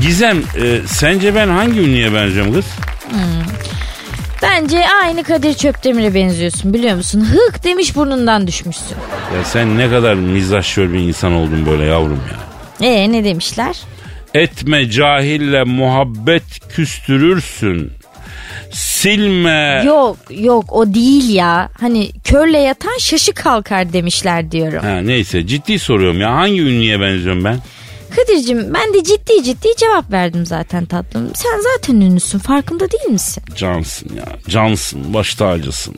Gizem 0.00 0.38
e, 0.38 0.78
sence 0.86 1.34
ben 1.34 1.48
hangi 1.48 1.80
ünlüye 1.80 2.14
benziyorum 2.14 2.52
kız? 2.54 2.64
Bence 4.42 4.84
aynı 5.02 5.24
Kadir 5.24 5.54
Çöpdemir'e 5.54 6.14
benziyorsun 6.14 6.74
biliyor 6.74 6.96
musun? 6.96 7.26
Hık 7.32 7.64
demiş 7.64 7.96
burnundan 7.96 8.46
düşmüşsün. 8.46 8.96
Ya 9.36 9.44
sen 9.44 9.78
ne 9.78 9.90
kadar 9.90 10.14
mizahşör 10.14 10.92
bir 10.92 10.98
insan 10.98 11.32
oldun 11.32 11.66
böyle 11.66 11.84
yavrum 11.84 12.20
ya. 12.32 12.88
Ee 12.88 13.12
ne 13.12 13.24
demişler? 13.24 13.76
Etme 14.34 14.90
cahille 14.90 15.64
muhabbet 15.64 16.44
küstürürsün. 16.76 17.92
Silme. 18.72 19.82
Yok 19.86 20.16
yok 20.30 20.64
o 20.72 20.94
değil 20.94 21.28
ya. 21.28 21.70
Hani 21.80 22.10
körle 22.24 22.58
yatan 22.58 22.98
şaşı 22.98 23.32
kalkar 23.32 23.92
demişler 23.92 24.52
diyorum. 24.52 24.78
Ha, 24.82 25.00
neyse 25.00 25.46
ciddi 25.46 25.78
soruyorum 25.78 26.20
ya 26.20 26.34
hangi 26.34 26.60
ünlüye 26.60 27.00
benziyorum 27.00 27.44
ben? 27.44 27.58
Kadir'cim 28.16 28.74
ben 28.74 28.94
de 28.94 29.04
ciddi 29.04 29.44
ciddi 29.44 29.68
cevap 29.76 30.12
verdim 30.12 30.46
zaten 30.46 30.84
tatlım. 30.86 31.30
Sen 31.34 31.60
zaten 31.74 31.94
ünlüsün 32.00 32.38
farkında 32.38 32.90
değil 32.90 33.10
misin? 33.10 33.42
Cansın 33.56 34.16
ya 34.16 34.24
cansın 34.48 35.14
baş 35.14 35.34
tacısın. 35.34 35.94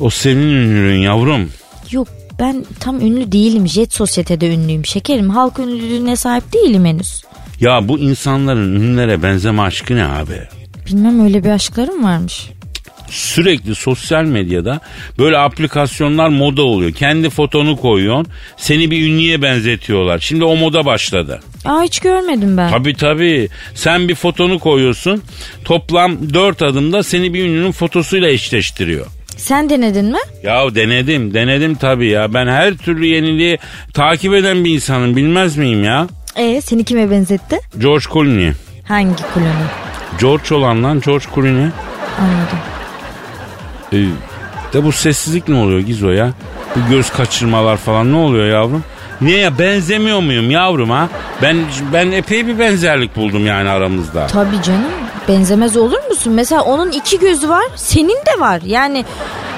O 0.00 0.10
senin 0.10 0.42
ünlülüğün 0.42 1.00
yavrum. 1.00 1.50
Yok 1.90 2.08
ben 2.40 2.64
tam 2.80 3.00
ünlü 3.00 3.32
değilim. 3.32 3.68
Jet 3.68 3.94
sosyetede 3.94 4.54
ünlüyüm 4.54 4.86
şekerim. 4.86 5.30
Halk 5.30 5.58
ünlülüğüne 5.58 6.16
sahip 6.16 6.52
değilim 6.52 6.84
henüz. 6.84 7.22
Ya 7.60 7.88
bu 7.88 7.98
insanların 7.98 8.74
ünlülere 8.76 9.22
benzeme 9.22 9.62
aşkı 9.62 9.96
ne 9.96 10.06
abi? 10.06 10.48
Bilmem 10.90 11.24
öyle 11.24 11.44
bir 11.44 11.48
aşklarım 11.50 12.04
varmış. 12.04 12.50
Sürekli 13.10 13.74
sosyal 13.74 14.24
medyada 14.24 14.80
böyle 15.18 15.38
aplikasyonlar 15.38 16.28
moda 16.28 16.62
oluyor. 16.62 16.92
Kendi 16.92 17.30
fotonu 17.30 17.76
koyuyorsun. 17.76 18.26
Seni 18.56 18.90
bir 18.90 19.06
ünlüye 19.08 19.42
benzetiyorlar. 19.42 20.18
Şimdi 20.18 20.44
o 20.44 20.56
moda 20.56 20.86
başladı. 20.86 21.40
Aa 21.64 21.82
hiç 21.82 22.00
görmedim 22.00 22.56
ben. 22.56 22.70
Tabii 22.70 22.94
tabii. 22.94 23.48
Sen 23.74 24.08
bir 24.08 24.14
fotonu 24.14 24.58
koyuyorsun. 24.58 25.22
Toplam 25.64 26.34
4 26.34 26.62
adımda 26.62 27.02
seni 27.02 27.34
bir 27.34 27.44
ünlünün 27.44 27.72
fotosuyla 27.72 28.28
eşleştiriyor. 28.28 29.06
Sen 29.36 29.70
denedin 29.70 30.04
mi? 30.04 30.18
Ya 30.42 30.74
denedim, 30.74 31.34
denedim 31.34 31.74
tabii 31.74 32.08
ya. 32.08 32.34
Ben 32.34 32.46
her 32.46 32.76
türlü 32.76 33.06
yeniliği 33.06 33.58
takip 33.94 34.34
eden 34.34 34.64
bir 34.64 34.70
insanım 34.74 35.16
bilmez 35.16 35.56
miyim 35.56 35.84
ya? 35.84 36.06
E 36.36 36.60
seni 36.60 36.84
kime 36.84 37.10
benzetti? 37.10 37.58
George 37.78 38.04
Clooney. 38.12 38.52
Hangi 38.88 39.22
koloni? 39.34 39.89
George 40.20 40.54
olan 40.54 40.82
lan 40.82 41.00
George 41.00 41.24
Clooney. 41.34 41.50
Anladım. 42.20 42.58
Ee, 43.92 43.98
de 44.72 44.84
bu 44.84 44.92
sessizlik 44.92 45.48
ne 45.48 45.56
oluyor 45.56 45.80
Gizo 45.80 46.10
ya? 46.10 46.32
Bu 46.76 46.90
göz 46.90 47.10
kaçırmalar 47.10 47.76
falan 47.76 48.12
ne 48.12 48.16
oluyor 48.16 48.46
yavrum? 48.46 48.84
Niye 49.20 49.38
ya 49.38 49.58
benzemiyor 49.58 50.20
muyum 50.20 50.50
yavrum 50.50 50.90
ha? 50.90 51.08
Ben 51.42 51.56
ben 51.92 52.10
epey 52.10 52.46
bir 52.46 52.58
benzerlik 52.58 53.16
buldum 53.16 53.46
yani 53.46 53.68
aramızda. 53.68 54.26
Tabii 54.26 54.62
canım. 54.62 54.90
Benzemez 55.28 55.76
olur 55.76 56.04
musun? 56.08 56.32
Mesela 56.32 56.62
onun 56.62 56.90
iki 56.90 57.18
gözü 57.18 57.48
var, 57.48 57.64
senin 57.76 58.16
de 58.16 58.40
var. 58.40 58.60
Yani 58.64 59.04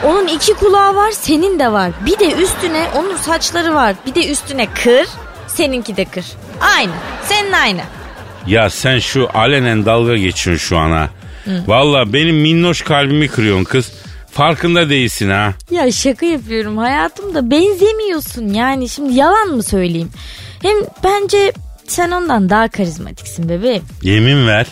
onun 0.04 0.26
iki 0.26 0.54
kulağı 0.54 0.94
var, 0.94 1.10
senin 1.10 1.58
de 1.58 1.72
var. 1.72 1.90
Bir 2.06 2.18
de 2.18 2.32
üstüne 2.32 2.86
onun 2.96 3.16
saçları 3.16 3.74
var. 3.74 3.94
Bir 4.06 4.14
de 4.14 4.30
üstüne 4.30 4.66
kır, 4.66 5.06
seninki 5.46 5.96
de 5.96 6.04
kır. 6.04 6.24
Aynı. 6.76 6.92
Senin 7.22 7.52
aynı. 7.52 7.80
Ya 8.46 8.70
sen 8.70 8.98
şu 8.98 9.28
alenen 9.34 9.86
dalga 9.86 10.16
geçiyorsun 10.16 10.66
şu 10.66 10.78
an 10.78 10.90
ha. 10.90 11.10
Valla 11.66 12.12
benim 12.12 12.36
minnoş 12.36 12.82
kalbimi 12.82 13.28
kırıyorsun 13.28 13.64
kız. 13.64 13.92
Farkında 14.30 14.88
değilsin 14.90 15.30
ha. 15.30 15.52
Ya 15.70 15.92
şaka 15.92 16.26
yapıyorum 16.26 16.78
hayatım 16.78 17.34
da 17.34 17.50
benzemiyorsun 17.50 18.48
yani 18.48 18.88
şimdi 18.88 19.14
yalan 19.14 19.48
mı 19.48 19.62
söyleyeyim? 19.62 20.10
Hem 20.62 20.76
bence 21.04 21.52
sen 21.86 22.10
ondan 22.10 22.50
daha 22.50 22.68
karizmatiksin 22.68 23.48
bebeğim. 23.48 23.82
Yemin 24.02 24.46
ver. 24.46 24.66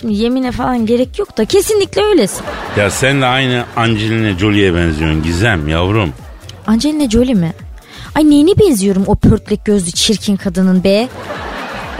Şimdi 0.00 0.14
yemine 0.14 0.52
falan 0.52 0.86
gerek 0.86 1.18
yok 1.18 1.38
da 1.38 1.44
kesinlikle 1.44 2.02
öylesin. 2.02 2.44
Ya 2.76 2.90
sen 2.90 3.20
de 3.20 3.26
aynı 3.26 3.64
Angelina 3.76 4.38
Jolie'ye 4.38 4.74
benziyorsun 4.74 5.22
Gizem 5.22 5.68
yavrum. 5.68 6.12
Angelina 6.66 7.10
Jolie 7.10 7.34
mi? 7.34 7.52
Ay 8.14 8.30
neyine 8.30 8.50
benziyorum 8.58 9.04
o 9.06 9.14
pörtlek 9.14 9.64
gözlü 9.64 9.90
çirkin 9.92 10.36
kadının 10.36 10.84
be? 10.84 11.08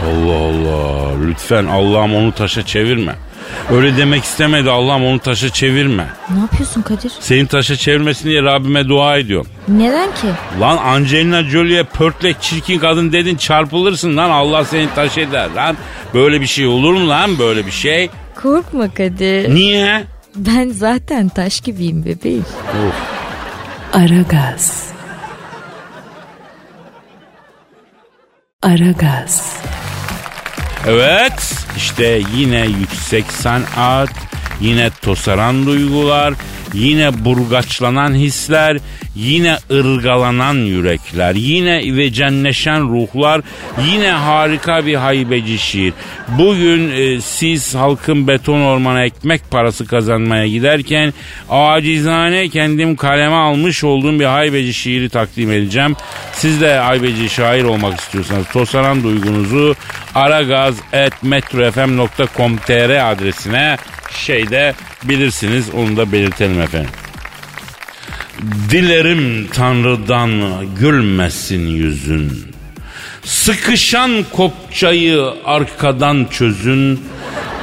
Allah 0.05 0.35
Allah. 0.35 1.11
Lütfen 1.27 1.65
Allah'ım 1.65 2.15
onu 2.15 2.31
taşa 2.31 2.65
çevirme. 2.65 3.15
Öyle 3.71 3.97
demek 3.97 4.23
istemedi 4.23 4.69
Allah'ım 4.69 5.05
onu 5.05 5.19
taşa 5.19 5.49
çevirme. 5.49 6.07
Ne 6.29 6.39
yapıyorsun 6.39 6.81
Kadir? 6.81 7.11
Senin 7.19 7.45
taşa 7.45 7.75
çevirmesin 7.75 8.29
diye 8.29 8.43
Rabbime 8.43 8.87
dua 8.87 9.17
ediyorum. 9.17 9.51
Neden 9.67 10.07
ki? 10.07 10.27
Lan 10.59 10.77
Angelina 10.77 11.43
Jolie'ye 11.43 11.83
pörtlek 11.83 12.41
çirkin 12.41 12.79
kadın 12.79 13.11
dedin 13.11 13.35
çarpılırsın 13.35 14.17
lan 14.17 14.29
Allah 14.29 14.65
seni 14.65 14.87
taş 14.95 15.17
eder 15.17 15.49
lan. 15.55 15.77
Böyle 16.13 16.41
bir 16.41 16.47
şey 16.47 16.67
olur 16.67 16.93
mu 16.93 17.09
lan 17.09 17.39
böyle 17.39 17.65
bir 17.65 17.71
şey? 17.71 18.09
Korkma 18.41 18.93
Kadir. 18.93 19.55
Niye? 19.55 20.03
Ben 20.35 20.69
zaten 20.69 21.29
taş 21.29 21.61
gibiyim 21.61 22.05
bebeğim. 22.05 22.45
Aragaz. 23.93 24.87
Aragaz. 28.61 29.55
Evet 30.87 31.65
işte 31.77 32.21
yine 32.35 32.65
yüksek 32.65 33.31
sanat, 33.31 34.09
yine 34.61 34.89
tosaran 35.01 35.65
duygular, 35.65 36.33
yine 36.73 37.25
burgaçlanan 37.25 38.13
hisler, 38.13 38.77
yine 39.15 39.57
ırgalanan 39.71 40.53
yürekler, 40.53 41.35
yine 41.35 41.97
vecenleşen 41.97 42.81
ruhlar, 42.81 43.41
yine 43.91 44.09
harika 44.09 44.85
bir 44.85 44.95
haybeci 44.95 45.57
şiir. 45.57 45.93
Bugün 46.27 46.91
e, 46.91 47.21
siz 47.21 47.75
halkın 47.75 48.27
beton 48.27 48.61
ormana 48.61 49.03
ekmek 49.03 49.51
parası 49.51 49.85
kazanmaya 49.85 50.47
giderken 50.47 51.13
acizane 51.49 52.49
kendim 52.49 52.95
kaleme 52.95 53.35
almış 53.35 53.83
olduğum 53.83 54.19
bir 54.19 54.25
haybeci 54.25 54.73
şiiri 54.73 55.09
takdim 55.09 55.51
edeceğim. 55.51 55.95
Siz 56.33 56.61
de 56.61 56.77
haybeci 56.77 57.29
şair 57.29 57.63
olmak 57.63 57.99
istiyorsanız 57.99 58.45
tosaran 58.53 59.03
duygunuzu 59.03 59.75
aragaz.metrofm.com.tr 60.15 63.11
adresine 63.11 63.77
şeyde 64.21 64.73
bilirsiniz 65.03 65.69
onu 65.69 65.97
da 65.97 66.11
belirtelim 66.11 66.61
efendim. 66.61 66.89
Dilerim 68.69 69.47
Tanrı'dan 69.53 70.31
gülmesin 70.79 71.67
yüzün. 71.67 72.51
Sıkışan 73.23 74.25
kopçayı 74.31 75.25
arkadan 75.45 76.27
çözün. 76.31 77.05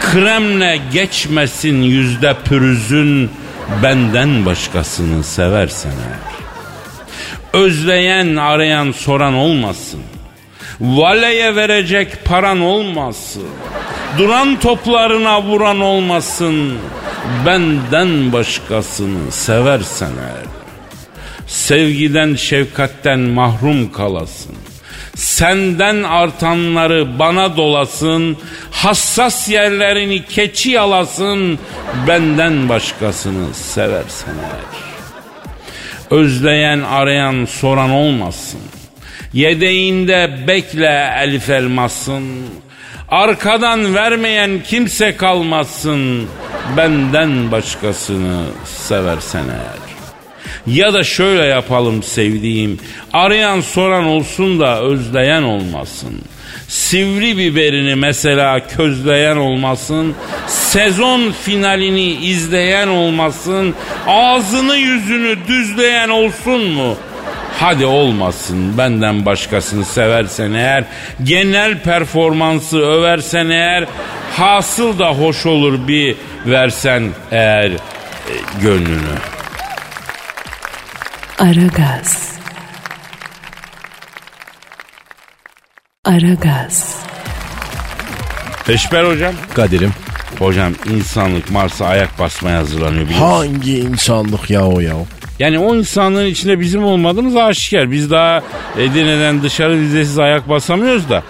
Kremle 0.00 0.80
geçmesin 0.92 1.82
yüzde 1.82 2.36
pürüzün. 2.44 3.30
Benden 3.82 4.46
başkasını 4.46 5.24
seversen 5.24 5.90
eğer. 5.90 6.38
Özleyen 7.62 8.36
arayan 8.36 8.92
soran 8.92 9.34
olmasın. 9.34 10.00
Valeye 10.80 11.56
verecek 11.56 12.24
paran 12.24 12.60
olmasın. 12.60 13.42
Duran 14.18 14.60
toplarına 14.60 15.42
vuran 15.42 15.80
olmasın. 15.80 16.78
Benden 17.46 18.32
başkasını 18.32 19.32
seversen 19.32 20.10
eğer. 20.20 20.46
Sevgiden 21.46 22.34
şefkatten 22.34 23.18
mahrum 23.18 23.92
kalasın. 23.92 24.54
Senden 25.14 26.02
artanları 26.02 27.18
bana 27.18 27.56
dolasın. 27.56 28.36
Hassas 28.70 29.48
yerlerini 29.48 30.24
keçi 30.24 30.70
yalasın. 30.70 31.58
Benden 32.08 32.68
başkasını 32.68 33.54
seversen 33.54 34.34
eğer. 34.42 34.88
Özleyen 36.18 36.80
arayan 36.80 37.44
soran 37.44 37.90
olmasın. 37.90 38.60
Yedeğinde 39.32 40.38
bekle 40.48 41.14
elif 41.22 41.50
elmasın. 41.50 42.24
Arkadan 43.10 43.94
vermeyen 43.94 44.62
kimse 44.62 45.16
kalmasın. 45.16 46.28
Benden 46.76 47.52
başkasını 47.52 48.44
seversen 48.64 49.44
eğer. 49.44 49.88
Ya 50.66 50.92
da 50.92 51.04
şöyle 51.04 51.44
yapalım 51.44 52.02
sevdiğim. 52.02 52.78
Arayan 53.12 53.60
soran 53.60 54.04
olsun 54.04 54.60
da 54.60 54.82
özleyen 54.82 55.42
olmasın. 55.42 56.20
Sivri 56.68 57.38
biberini 57.38 57.94
mesela 57.94 58.66
közleyen 58.66 59.36
olmasın. 59.36 60.14
Sezon 60.46 61.32
finalini 61.32 62.10
izleyen 62.12 62.88
olmasın. 62.88 63.74
Ağzını 64.06 64.76
yüzünü 64.76 65.36
düzleyen 65.48 66.08
olsun 66.08 66.64
mu? 66.64 66.96
Hadi 67.60 67.86
olmasın 67.86 68.78
benden 68.78 69.26
başkasını 69.26 69.84
seversen 69.84 70.52
eğer 70.52 70.84
genel 71.22 71.82
performansı 71.82 72.78
översen 72.78 73.48
eğer 73.50 73.86
hasıl 74.36 74.98
da 74.98 75.08
hoş 75.08 75.46
olur 75.46 75.88
bir 75.88 76.16
versen 76.46 77.10
eğer 77.30 77.70
e, 77.70 77.78
gönlünü. 78.62 79.18
Aragaz. 81.38 82.32
Aragaz. 86.04 86.96
Eşber 88.68 89.04
hocam. 89.04 89.34
Kadir'im. 89.54 89.92
Hocam 90.38 90.72
insanlık 90.94 91.50
Mars'a 91.50 91.86
ayak 91.86 92.18
basmaya 92.18 92.58
hazırlanıyor 92.58 93.04
biliyorsun. 93.04 93.26
Hangi 93.26 93.78
insanlık 93.78 94.50
ya 94.50 94.66
o 94.66 94.80
ya? 94.80 94.94
Yani 95.38 95.58
o 95.58 95.76
insanlığın 95.76 96.26
içinde 96.26 96.60
bizim 96.60 96.84
olmadığımız 96.84 97.36
aşikar. 97.36 97.90
Biz 97.90 98.10
daha 98.10 98.42
Edirne'den 98.78 99.42
dışarı 99.42 99.80
vizesiz 99.80 100.18
ayak 100.18 100.48
basamıyoruz 100.48 101.08
da. 101.08 101.22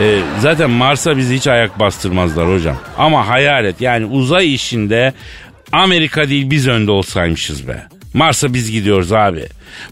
E, 0.00 0.18
zaten 0.40 0.70
Mars'a 0.70 1.16
bizi 1.16 1.34
hiç 1.34 1.46
ayak 1.46 1.78
bastırmazlar 1.78 2.54
hocam. 2.54 2.76
Ama 2.98 3.28
hayal 3.28 3.64
et 3.64 3.80
yani 3.80 4.06
uzay 4.06 4.54
işinde 4.54 5.12
Amerika 5.72 6.28
değil 6.28 6.50
biz 6.50 6.68
önde 6.68 6.90
olsaymışız 6.90 7.68
be. 7.68 7.86
Mars'a 8.14 8.54
biz 8.54 8.70
gidiyoruz 8.70 9.12
abi. 9.12 9.44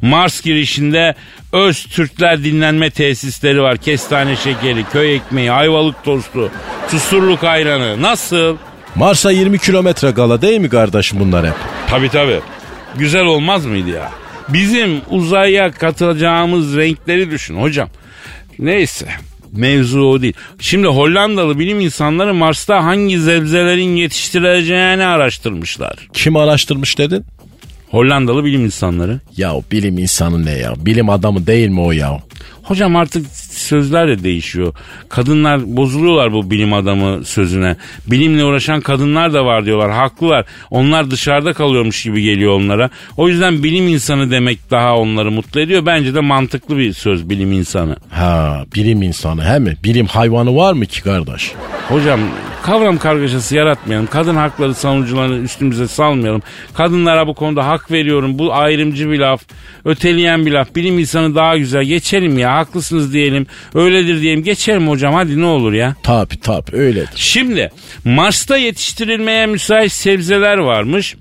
Mars 0.02 0.40
girişinde 0.40 1.14
öz 1.52 1.84
Türkler 1.84 2.44
dinlenme 2.44 2.90
tesisleri 2.90 3.62
var. 3.62 3.76
Kestane 3.76 4.36
şekeri, 4.36 4.84
köy 4.92 5.14
ekmeği, 5.14 5.52
ayvalık 5.52 6.04
tostu, 6.04 6.50
susurluk 6.88 7.44
ayranı. 7.44 8.02
Nasıl? 8.02 8.56
Mars'a 8.94 9.30
20 9.30 9.58
kilometre 9.58 10.14
kala 10.14 10.42
değil 10.42 10.60
mi 10.60 10.68
kardeşim 10.68 11.20
bunlar 11.20 11.46
hep? 11.46 11.54
Tabi 11.88 12.08
tabi. 12.08 12.40
Güzel 12.98 13.24
olmaz 13.24 13.66
mıydı 13.66 13.90
ya? 13.90 14.10
Bizim 14.48 15.00
uzaya 15.10 15.70
katacağımız 15.70 16.76
renkleri 16.76 17.30
düşün 17.30 17.60
hocam. 17.60 17.88
Neyse 18.58 19.06
mevzu 19.52 20.00
o 20.00 20.22
değil. 20.22 20.34
Şimdi 20.60 20.86
Hollandalı 20.86 21.58
bilim 21.58 21.80
insanları 21.80 22.34
Mars'ta 22.34 22.84
hangi 22.84 23.20
zebzelerin 23.20 23.96
yetiştirileceğini 23.96 25.04
araştırmışlar. 25.04 25.94
Kim 26.12 26.36
araştırmış 26.36 26.98
dedin? 26.98 27.24
Hollandalı 27.90 28.44
bilim 28.44 28.64
insanları. 28.64 29.20
Ya 29.36 29.54
bilim 29.72 29.98
insanı 29.98 30.46
ne 30.46 30.50
ya? 30.58 30.74
Bilim 30.78 31.10
adamı 31.10 31.46
değil 31.46 31.68
mi 31.68 31.80
o 31.80 31.92
ya? 31.92 32.18
Hocam 32.62 32.96
artık 32.96 33.26
sözler 33.62 34.08
de 34.08 34.24
değişiyor. 34.24 34.74
Kadınlar 35.08 35.76
bozuluyorlar 35.76 36.32
bu 36.32 36.50
bilim 36.50 36.72
adamı 36.72 37.24
sözüne. 37.24 37.76
Bilimle 38.06 38.44
uğraşan 38.44 38.80
kadınlar 38.80 39.32
da 39.32 39.44
var 39.44 39.64
diyorlar. 39.64 39.90
Haklılar. 39.90 40.44
Onlar 40.70 41.10
dışarıda 41.10 41.52
kalıyormuş 41.52 42.02
gibi 42.02 42.22
geliyor 42.22 42.52
onlara. 42.52 42.90
O 43.16 43.28
yüzden 43.28 43.62
bilim 43.62 43.88
insanı 43.88 44.30
demek 44.30 44.70
daha 44.70 44.96
onları 44.96 45.30
mutlu 45.30 45.60
ediyor. 45.60 45.86
Bence 45.86 46.14
de 46.14 46.20
mantıklı 46.20 46.78
bir 46.78 46.92
söz 46.92 47.30
bilim 47.30 47.52
insanı. 47.52 47.96
Ha 48.10 48.64
bilim 48.74 49.02
insanı 49.02 49.44
he 49.44 49.58
mi? 49.58 49.76
Bilim 49.84 50.06
hayvanı 50.06 50.56
var 50.56 50.72
mı 50.72 50.86
ki 50.86 51.02
kardeş? 51.02 51.52
Hocam 51.88 52.20
kavram 52.62 52.98
kargaşası 52.98 53.56
yaratmayalım. 53.56 54.06
Kadın 54.06 54.36
hakları 54.36 54.74
savunucularını 54.74 55.38
üstümüze 55.38 55.88
salmayalım. 55.88 56.42
Kadınlara 56.74 57.26
bu 57.26 57.34
konuda 57.34 57.66
hak 57.66 57.90
veriyorum. 57.90 58.38
Bu 58.38 58.54
ayrımcı 58.54 59.10
bir 59.10 59.18
laf. 59.18 59.42
Öteleyen 59.84 60.46
bir 60.46 60.52
laf. 60.52 60.76
Bilim 60.76 60.98
insanı 60.98 61.34
daha 61.34 61.56
güzel. 61.56 61.84
Geçelim 61.84 62.38
ya. 62.38 62.54
Haklısınız 62.54 63.12
diyelim. 63.12 63.46
Öyledir 63.74 64.20
diyelim. 64.20 64.44
Geçelim 64.44 64.88
hocam. 64.88 65.14
Hadi 65.14 65.40
ne 65.40 65.44
olur 65.44 65.72
ya. 65.72 65.94
Tabi 66.02 66.40
tabi 66.40 66.76
öyledir. 66.76 67.08
Şimdi 67.14 67.70
Mars'ta 68.04 68.56
yetiştirilmeye 68.56 69.46
müsait 69.46 69.92
sebzeler 69.92 70.58
varmış. 70.58 71.16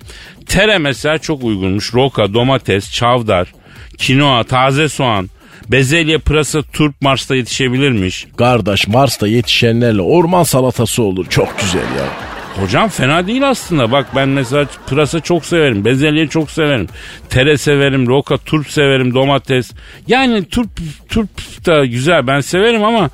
Tere 0.48 0.78
mesela 0.78 1.18
çok 1.18 1.44
uygunmuş. 1.44 1.94
Roka, 1.94 2.34
domates, 2.34 2.94
çavdar, 2.94 3.54
kinoa, 3.98 4.44
taze 4.44 4.90
soğan, 4.90 5.30
bezelye, 5.72 6.18
pırasa, 6.18 6.62
turp 6.62 7.02
Mars'ta 7.02 7.36
yetişebilirmiş. 7.36 8.28
Kardeş 8.38 8.88
Mars'ta 8.88 9.28
yetişenlerle 9.28 10.02
orman 10.02 10.44
salatası 10.44 11.04
olur. 11.04 11.26
Çok 11.30 11.60
güzel 11.60 11.80
ya. 11.80 12.31
Hocam 12.62 12.90
fena 12.90 13.28
değil 13.28 13.50
aslında. 13.50 13.92
Bak 13.92 14.08
ben 14.16 14.30
mesela 14.30 14.66
pırasa 14.88 15.20
çok 15.20 15.46
severim. 15.46 15.86
Bezelye 15.86 16.28
çok 16.28 16.52
severim. 16.52 16.88
Tere 17.30 17.58
severim. 17.58 18.08
Roka, 18.08 18.38
turp 18.38 18.68
severim. 18.70 19.14
Domates. 19.14 19.72
Yani 20.08 20.46
turp, 20.46 20.70
turp 21.10 21.30
da 21.66 21.86
güzel. 21.86 22.28
Ben 22.28 22.40
severim 22.42 22.84
ama 22.84 23.10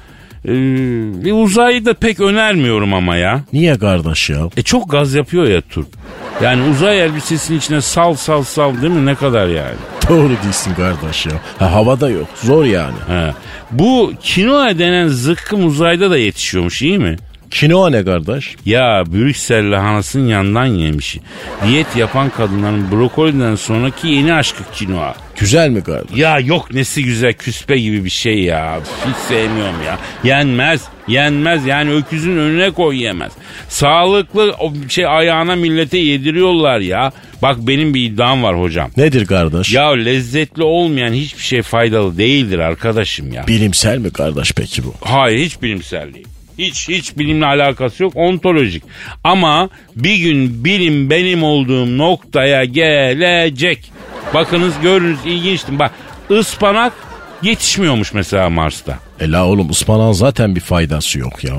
e, 0.45 0.51
bir 1.25 1.31
uzayı 1.31 1.85
da 1.85 1.93
pek 1.93 2.19
önermiyorum 2.19 2.93
ama 2.93 3.15
ya. 3.15 3.41
Niye 3.53 3.77
kardeş 3.77 4.29
ya? 4.29 4.49
E 4.57 4.61
çok 4.61 4.91
gaz 4.91 5.13
yapıyor 5.13 5.47
ya 5.47 5.61
turp. 5.61 5.87
Yani 6.43 6.69
uzay 6.69 7.01
elbisesinin 7.01 7.57
içine 7.57 7.81
sal 7.81 8.13
sal 8.15 8.43
sal 8.43 8.81
değil 8.81 8.93
mi 8.93 9.05
ne 9.05 9.15
kadar 9.15 9.47
yani? 9.47 9.75
Doğru 10.09 10.29
değilsin 10.43 10.73
kardeş 10.75 11.25
ya. 11.25 11.33
Ha, 11.59 11.71
havada 11.73 12.09
yok. 12.09 12.27
Zor 12.43 12.65
yani. 12.65 12.95
He. 13.07 13.33
Bu 13.71 14.13
kinoa 14.21 14.79
denen 14.79 15.07
zıkkım 15.07 15.65
uzayda 15.65 16.11
da 16.11 16.17
yetişiyormuş 16.17 16.81
iyi 16.81 16.97
mi? 16.99 17.17
Kinoa 17.51 17.89
ne 17.89 18.05
kardeş? 18.05 18.55
Ya 18.65 19.03
Brüksel 19.13 19.71
lahanasının 19.71 20.27
yandan 20.27 20.65
yemiş. 20.65 21.17
Diyet 21.67 21.95
yapan 21.95 22.29
kadınların 22.29 22.91
brokoliden 22.91 23.55
sonraki 23.55 24.07
yeni 24.07 24.33
aşkı 24.33 24.63
kinoa. 24.73 25.15
Güzel 25.39 25.69
mi 25.69 25.83
kardeş? 25.83 26.17
Ya 26.17 26.39
yok 26.39 26.73
nesi 26.73 27.03
güzel 27.03 27.33
küspe 27.33 27.77
gibi 27.79 28.05
bir 28.05 28.09
şey 28.09 28.39
ya. 28.39 28.79
Hiç 29.09 29.15
sevmiyorum 29.27 29.83
ya. 29.85 29.97
Yenmez. 30.23 30.81
Yenmez 31.07 31.65
yani 31.65 31.91
öküzün 31.93 32.37
önüne 32.37 32.71
koy 32.71 33.03
yemez. 33.03 33.31
Sağlıklı 33.69 34.55
o 34.59 34.73
şey 34.89 35.07
ayağına 35.07 35.55
millete 35.55 35.97
yediriyorlar 35.97 36.79
ya. 36.79 37.11
Bak 37.41 37.57
benim 37.59 37.93
bir 37.93 38.01
iddiam 38.05 38.43
var 38.43 38.61
hocam. 38.61 38.91
Nedir 38.97 39.25
kardeş? 39.25 39.73
Ya 39.73 39.89
lezzetli 39.89 40.63
olmayan 40.63 41.13
hiçbir 41.13 41.43
şey 41.43 41.61
faydalı 41.61 42.17
değildir 42.17 42.59
arkadaşım 42.59 43.33
ya. 43.33 43.47
Bilimsel 43.47 43.97
mi 43.97 44.09
kardeş 44.13 44.51
peki 44.55 44.83
bu? 44.83 44.93
Hayır 45.01 45.45
hiç 45.45 45.61
bilimsel 45.61 46.13
değil. 46.13 46.27
Hiç 46.57 46.89
hiç 46.89 47.17
bilimle 47.17 47.45
alakası 47.45 48.03
yok 48.03 48.11
ontolojik. 48.15 48.83
Ama 49.23 49.69
bir 49.95 50.15
gün 50.15 50.65
bilim 50.65 51.09
benim 51.09 51.43
olduğum 51.43 51.97
noktaya 51.97 52.65
gelecek. 52.65 53.91
Bakınız 54.33 54.73
görürüz 54.81 55.19
ilginçtir. 55.25 55.79
Bak 55.79 55.91
ıspanak 56.31 56.93
yetişmiyormuş 57.41 58.13
mesela 58.13 58.49
Mars'ta. 58.49 58.99
E 59.19 59.31
la 59.31 59.45
oğlum 59.45 59.69
ıspanağın 59.69 60.11
zaten 60.11 60.55
bir 60.55 60.61
faydası 60.61 61.19
yok 61.19 61.43
ya. 61.43 61.53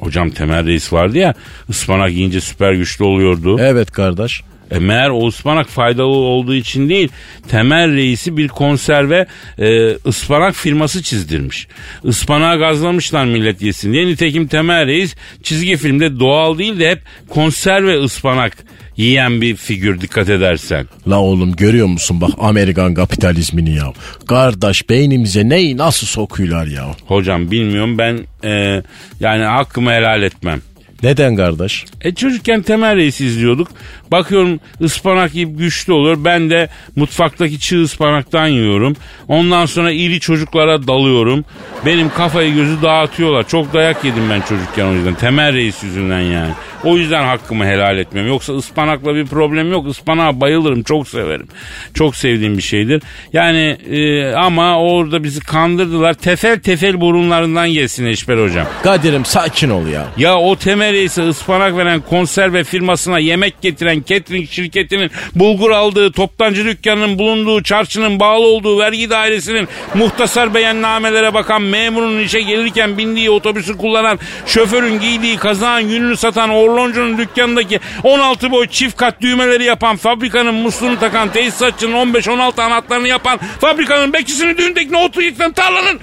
Hocam 0.00 0.30
Temel 0.30 0.66
Reis 0.66 0.92
vardı 0.92 1.18
ya 1.18 1.34
ıspanak 1.70 2.12
yiyince 2.12 2.40
süper 2.40 2.72
güçlü 2.72 3.04
oluyordu. 3.04 3.56
Evet 3.60 3.90
kardeş. 3.90 4.42
E 4.70 4.78
meğer 4.78 5.10
o 5.10 5.28
ıspanak 5.28 5.68
faydalı 5.68 6.06
olduğu 6.06 6.54
için 6.54 6.88
değil 6.88 7.08
temel 7.48 7.94
reisi 7.94 8.36
bir 8.36 8.48
konserve 8.48 9.26
e, 9.58 9.90
ıspanak 10.06 10.54
firması 10.54 11.02
çizdirmiş. 11.02 11.68
Ispanağı 12.04 12.58
gazlamışlar 12.58 13.24
millet 13.24 13.62
yesin 13.62 13.92
diye. 13.92 14.06
Nitekim 14.06 14.46
temel 14.46 14.86
reis 14.86 15.14
çizgi 15.42 15.76
filmde 15.76 16.20
doğal 16.20 16.58
değil 16.58 16.80
de 16.80 16.90
hep 16.90 17.02
konserve 17.28 18.02
ıspanak 18.02 18.56
yiyen 18.96 19.40
bir 19.40 19.56
figür 19.56 20.00
dikkat 20.00 20.28
edersen. 20.28 20.86
La 21.08 21.20
oğlum 21.20 21.56
görüyor 21.56 21.86
musun 21.86 22.20
bak 22.20 22.30
Amerikan 22.38 22.94
kapitalizmini 22.94 23.74
ya. 23.76 23.92
Kardeş 24.28 24.90
beynimize 24.90 25.48
neyi 25.48 25.76
nasıl 25.76 26.06
sokuyorlar 26.06 26.66
ya. 26.66 26.86
Hocam 27.06 27.50
bilmiyorum 27.50 27.98
ben 27.98 28.18
e, 28.44 28.82
yani 29.20 29.44
hakkımı 29.44 29.92
helal 29.92 30.22
etmem. 30.22 30.60
Neden 31.04 31.36
kardeş? 31.36 31.84
E 32.00 32.14
çocukken 32.14 32.62
temel 32.62 32.96
reis 32.96 33.20
izliyorduk. 33.20 33.68
Bakıyorum 34.10 34.60
ıspanak 34.80 35.34
yiyip 35.34 35.58
güçlü 35.58 35.92
oluyor. 35.92 36.16
Ben 36.24 36.50
de 36.50 36.68
mutfaktaki 36.96 37.60
çığ 37.60 37.82
ıspanaktan 37.82 38.46
yiyorum. 38.46 38.96
Ondan 39.28 39.66
sonra 39.66 39.92
iri 39.92 40.20
çocuklara 40.20 40.86
dalıyorum. 40.86 41.44
Benim 41.86 42.10
kafayı 42.10 42.54
gözü 42.54 42.82
dağıtıyorlar. 42.82 43.48
Çok 43.48 43.72
dayak 43.72 44.04
yedim 44.04 44.30
ben 44.30 44.40
çocukken 44.40 44.86
o 44.86 44.92
yüzden. 44.92 45.14
Temel 45.14 45.52
reis 45.52 45.82
yüzünden 45.82 46.20
yani. 46.20 46.52
O 46.84 46.96
yüzden 46.96 47.24
hakkımı 47.24 47.66
helal 47.66 47.98
etmem. 47.98 48.26
Yoksa 48.26 48.56
ıspanakla 48.56 49.14
bir 49.14 49.26
problem 49.26 49.72
yok. 49.72 49.90
Ispanağa 49.90 50.40
bayılırım. 50.40 50.82
Çok 50.82 51.08
severim. 51.08 51.48
Çok 51.94 52.16
sevdiğim 52.16 52.56
bir 52.56 52.62
şeydir. 52.62 53.02
Yani 53.32 53.76
e, 53.90 54.32
ama 54.32 54.78
orada 54.78 55.24
bizi 55.24 55.40
kandırdılar. 55.40 56.14
Tefel 56.14 56.60
tefel 56.60 57.00
burunlarından 57.00 57.64
yesin 57.64 58.06
Eşber 58.06 58.44
hocam. 58.44 58.66
Kadir'im 58.82 59.24
sakin 59.24 59.70
ol 59.70 59.86
ya. 59.86 60.06
Ya 60.16 60.38
o 60.38 60.56
temel 60.56 60.93
ise 61.02 61.28
ıspanak 61.28 61.76
veren 61.76 62.00
konserve 62.00 62.64
firmasına 62.64 63.18
yemek 63.18 63.62
getiren 63.62 64.02
catering 64.06 64.50
şirketinin 64.50 65.10
bulgur 65.34 65.70
aldığı 65.70 66.12
toptancı 66.12 66.64
dükkanının 66.64 67.18
bulunduğu 67.18 67.62
çarşının 67.62 68.20
bağlı 68.20 68.46
olduğu 68.46 68.78
vergi 68.78 69.10
dairesinin 69.10 69.68
muhtasar 69.94 70.54
beyannamelere 70.54 71.34
bakan 71.34 71.62
memurun 71.62 72.20
işe 72.20 72.40
gelirken 72.40 72.98
bindiği 72.98 73.30
otobüsü 73.30 73.76
kullanan 73.76 74.18
şoförün 74.46 75.00
giydiği 75.00 75.36
kazağın 75.36 75.80
yününü 75.80 76.16
satan 76.16 76.50
orloncunun 76.50 77.18
dükkanındaki 77.18 77.80
16 78.02 78.50
boy 78.50 78.66
çift 78.66 78.96
kat 78.96 79.20
düğmeleri 79.20 79.64
yapan 79.64 79.96
fabrikanın 79.96 80.54
musluğunu 80.54 80.98
takan 81.00 81.32
tesisatçının 81.32 82.12
15-16 82.12 82.62
anahtarını 82.62 83.08
yapan 83.08 83.40
fabrikanın 83.60 84.12
bekçisini 84.12 84.58
düğündeki 84.58 84.92
nohutu 84.92 85.22
yıkan 85.22 85.52
tarlanın 85.52 86.00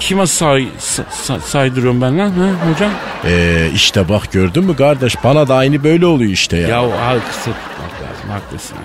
Kime 0.00 0.26
say, 0.26 0.68
say, 0.78 1.40
saydırıyorum 1.40 2.00
ben 2.00 2.18
lan 2.18 2.30
ha, 2.30 2.70
hocam? 2.74 2.90
Ee, 3.24 3.70
işte 3.74 4.08
bak 4.08 4.32
gördün 4.32 4.64
mü 4.64 4.76
kardeş 4.76 5.24
bana 5.24 5.48
da 5.48 5.54
aynı 5.56 5.84
böyle 5.84 6.06
oluyor 6.06 6.30
işte 6.30 6.56
ya. 6.56 6.68
Ya 6.68 6.78
al 6.78 7.20
kısa 7.28 7.50
tutmak 7.50 8.02
lazım 8.02 8.30
haklısın. 8.30 8.76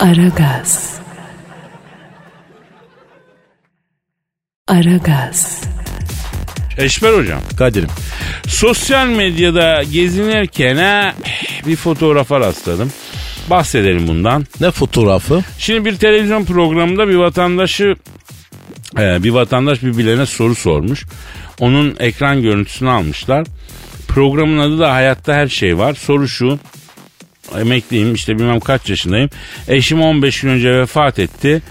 Aragaz. 0.00 0.96
Aragaz. 4.68 5.62
Eşber 6.78 7.12
hocam. 7.12 7.40
Kadir'im 7.58 7.88
Sosyal 8.48 9.06
medyada 9.06 9.82
gezinirken 9.82 10.76
ha, 10.76 11.14
bir 11.66 11.76
fotoğrafa 11.76 12.40
rastladım. 12.40 12.92
Bahsedelim 13.50 14.08
bundan. 14.08 14.46
ne 14.60 14.70
fotoğrafı? 14.70 15.42
Şimdi 15.58 15.84
bir 15.84 15.96
televizyon 15.96 16.44
programında 16.44 17.08
bir 17.08 17.14
vatandaşı 17.14 17.94
e, 18.98 19.22
bir 19.22 19.30
vatandaş 19.30 19.82
birbirlerine 19.82 20.26
soru 20.26 20.54
sormuş. 20.54 21.04
Onun 21.60 21.96
ekran 22.00 22.42
görüntüsünü 22.42 22.90
almışlar. 22.90 23.46
Programın 24.08 24.58
adı 24.58 24.78
da 24.78 24.92
Hayatta 24.92 25.34
Her 25.34 25.48
Şey 25.48 25.78
Var. 25.78 25.94
Soru 25.94 26.28
şu. 26.28 26.58
Emekliyim 27.60 28.14
işte 28.14 28.38
bilmem 28.38 28.60
kaç 28.60 28.90
yaşındayım. 28.90 29.30
Eşim 29.68 30.02
15 30.02 30.40
gün 30.40 30.48
önce 30.48 30.80
vefat 30.80 31.18
etti. 31.18 31.62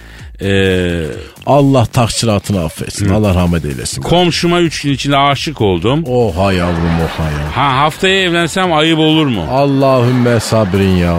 Ee, 0.42 1.06
Allah 1.46 1.86
taksiratını 1.86 2.64
affetsin. 2.64 3.10
Allah 3.10 3.36
rahmet 3.36 3.66
eylesin. 3.66 4.02
komşuma 4.02 4.60
3 4.60 4.82
gün 4.82 4.92
içinde 4.94 5.18
aşık 5.18 5.62
oldum. 5.62 6.04
Oha 6.06 6.54
yavrum 6.54 7.00
oha 7.06 7.24
ya. 7.24 7.58
Ha 7.58 7.78
haftaya 7.78 8.22
evlensem 8.22 8.74
ayıp 8.74 9.00
olur 9.00 9.26
mu? 9.26 9.46
Allahümme 9.52 10.40
sabrin 10.40 10.96
ya. 10.96 11.18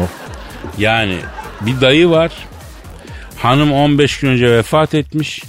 Yani 0.78 1.16
bir 1.60 1.80
dayı 1.80 2.10
var. 2.10 2.32
Hanım 3.36 3.72
15 3.72 4.20
gün 4.20 4.28
önce 4.28 4.50
vefat 4.50 4.94
etmiş. 4.94 5.42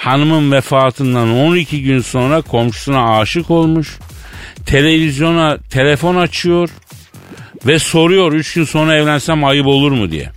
Hanımın 0.00 0.52
vefatından 0.52 1.30
12 1.30 1.82
gün 1.82 2.00
sonra 2.00 2.42
komşusuna 2.42 3.18
aşık 3.18 3.50
olmuş. 3.50 3.98
Televizyona 4.66 5.58
telefon 5.70 6.16
açıyor 6.16 6.70
ve 7.66 7.78
soruyor 7.78 8.32
3 8.32 8.54
gün 8.54 8.64
sonra 8.64 8.94
evlensem 8.94 9.44
ayıp 9.44 9.66
olur 9.66 9.92
mu 9.92 10.10
diye. 10.10 10.30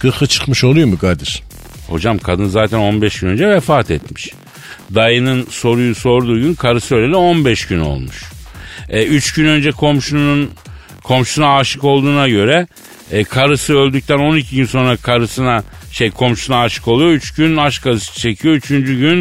Gıkı 0.00 0.26
çıkmış 0.26 0.64
oluyor 0.64 0.86
mu 0.88 0.98
Kadir? 0.98 1.42
Hocam 1.88 2.18
kadın 2.18 2.46
zaten 2.46 2.78
15 2.78 3.20
gün 3.20 3.28
önce 3.28 3.48
vefat 3.48 3.90
etmiş. 3.90 4.30
Dayının 4.94 5.46
soruyu 5.50 5.94
sorduğu 5.94 6.40
gün 6.40 6.54
karısı 6.54 6.94
öleli 6.94 7.16
15 7.16 7.66
gün 7.66 7.80
olmuş. 7.80 8.24
3 8.92 9.32
gün 9.32 9.46
önce 9.46 9.70
komşunun 9.70 10.50
komşusuna 11.02 11.56
aşık 11.56 11.84
olduğuna 11.84 12.28
göre 12.28 12.66
e, 13.10 13.24
karısı 13.24 13.78
öldükten 13.78 14.18
12 14.18 14.56
gün 14.56 14.66
sonra 14.66 14.96
karısına 14.96 15.62
şey 15.92 16.10
komşusuna 16.10 16.60
aşık 16.60 16.88
oluyor. 16.88 17.10
3 17.10 17.34
gün 17.34 17.56
aşk 17.56 17.86
acısı 17.86 18.20
çekiyor. 18.20 18.54
3. 18.54 18.68
gün 18.68 19.20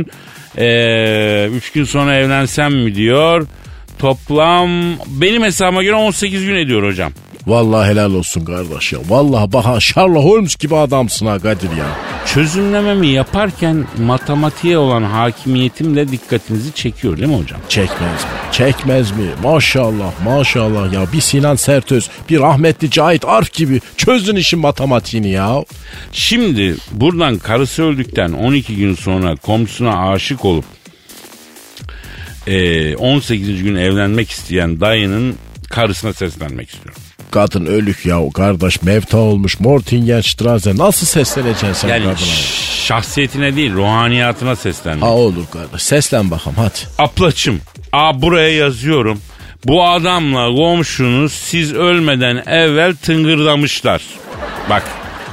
3 1.58 1.72
gün 1.72 1.84
sonra 1.84 2.16
evlensem 2.16 2.76
mi 2.76 2.96
diyor. 2.96 3.48
Toplam 4.00 4.70
benim 5.08 5.44
hesabıma 5.44 5.84
göre 5.84 5.96
18 5.96 6.46
gün 6.46 6.56
ediyor 6.56 6.84
hocam. 6.84 7.14
Vallahi 7.48 7.92
helal 7.92 8.14
olsun 8.14 8.46
kardeş 8.46 8.94
ya. 8.94 9.00
Vallahi 9.10 9.54
bak 9.54 9.82
Sherlock 9.82 10.26
Holmes 10.26 10.56
gibi 10.56 10.76
adamsın 10.76 11.26
ha 11.26 11.40
Kadir 11.40 11.70
ya. 11.78 11.86
Çözümlememi 12.26 13.08
yaparken 13.08 13.86
matematiğe 13.98 14.78
olan 14.78 15.04
hakimiyetim 15.04 15.96
de 15.96 16.08
dikkatinizi 16.08 16.74
çekiyor 16.74 17.18
değil 17.18 17.30
mi 17.30 17.36
hocam? 17.36 17.60
Çekmez 17.70 18.24
mi? 18.24 18.30
Çekmez 18.52 19.12
mi? 19.12 19.26
Maşallah 19.44 20.12
maşallah 20.26 20.94
ya. 20.94 21.06
Bir 21.14 21.22
Sinan 21.22 21.56
Sertöz, 21.56 22.10
bir 22.30 22.40
rahmetli 22.40 22.92
Cahit 22.92 23.26
Arf 23.26 23.54
gibi 23.54 23.82
çözdün 23.98 24.36
işin 24.36 24.60
matematiğini 24.60 25.30
ya. 25.30 25.64
Şimdi 26.12 26.76
buradan 26.92 27.38
karısı 27.38 27.84
öldükten 27.84 28.32
12 28.32 28.76
gün 28.76 28.96
sonra 28.96 29.36
komşusuna 29.36 30.10
aşık 30.12 30.46
olup 30.46 30.66
e, 32.48 32.96
18. 32.96 33.64
gün 33.64 33.76
evlenmek 33.76 34.30
isteyen 34.30 34.82
dayının 34.82 35.36
karısına 35.70 36.14
seslenmek 36.14 36.70
istiyorum. 36.70 37.02
Kadın 37.32 37.66
ölük 37.66 38.06
ya 38.06 38.20
kardeş 38.34 38.82
mevta 38.82 39.18
olmuş 39.18 39.60
Mortingenstrasse 39.60 40.78
nasıl 40.78 41.06
sesleneceksin 41.08 41.74
sen 41.74 41.88
Yani 41.90 42.04
kadına? 42.04 42.16
şahsiyetine 42.86 43.56
değil 43.56 43.74
ruhaniyatına 43.74 44.56
seslenmek. 44.56 45.04
Ha 45.04 45.10
olur 45.10 45.44
kardeş 45.54 45.82
seslen 45.84 46.32
bakalım 46.32 46.58
hadi. 46.58 46.78
Aplaçım. 46.98 47.62
A 47.94 48.22
buraya 48.22 48.50
yazıyorum. 48.56 49.22
Bu 49.66 49.86
adamla 49.88 50.56
komşunuz 50.56 51.34
siz 51.34 51.74
ölmeden 51.74 52.44
evvel 52.48 52.96
tıngırdamışlar. 52.96 54.02
Bak 54.70 54.84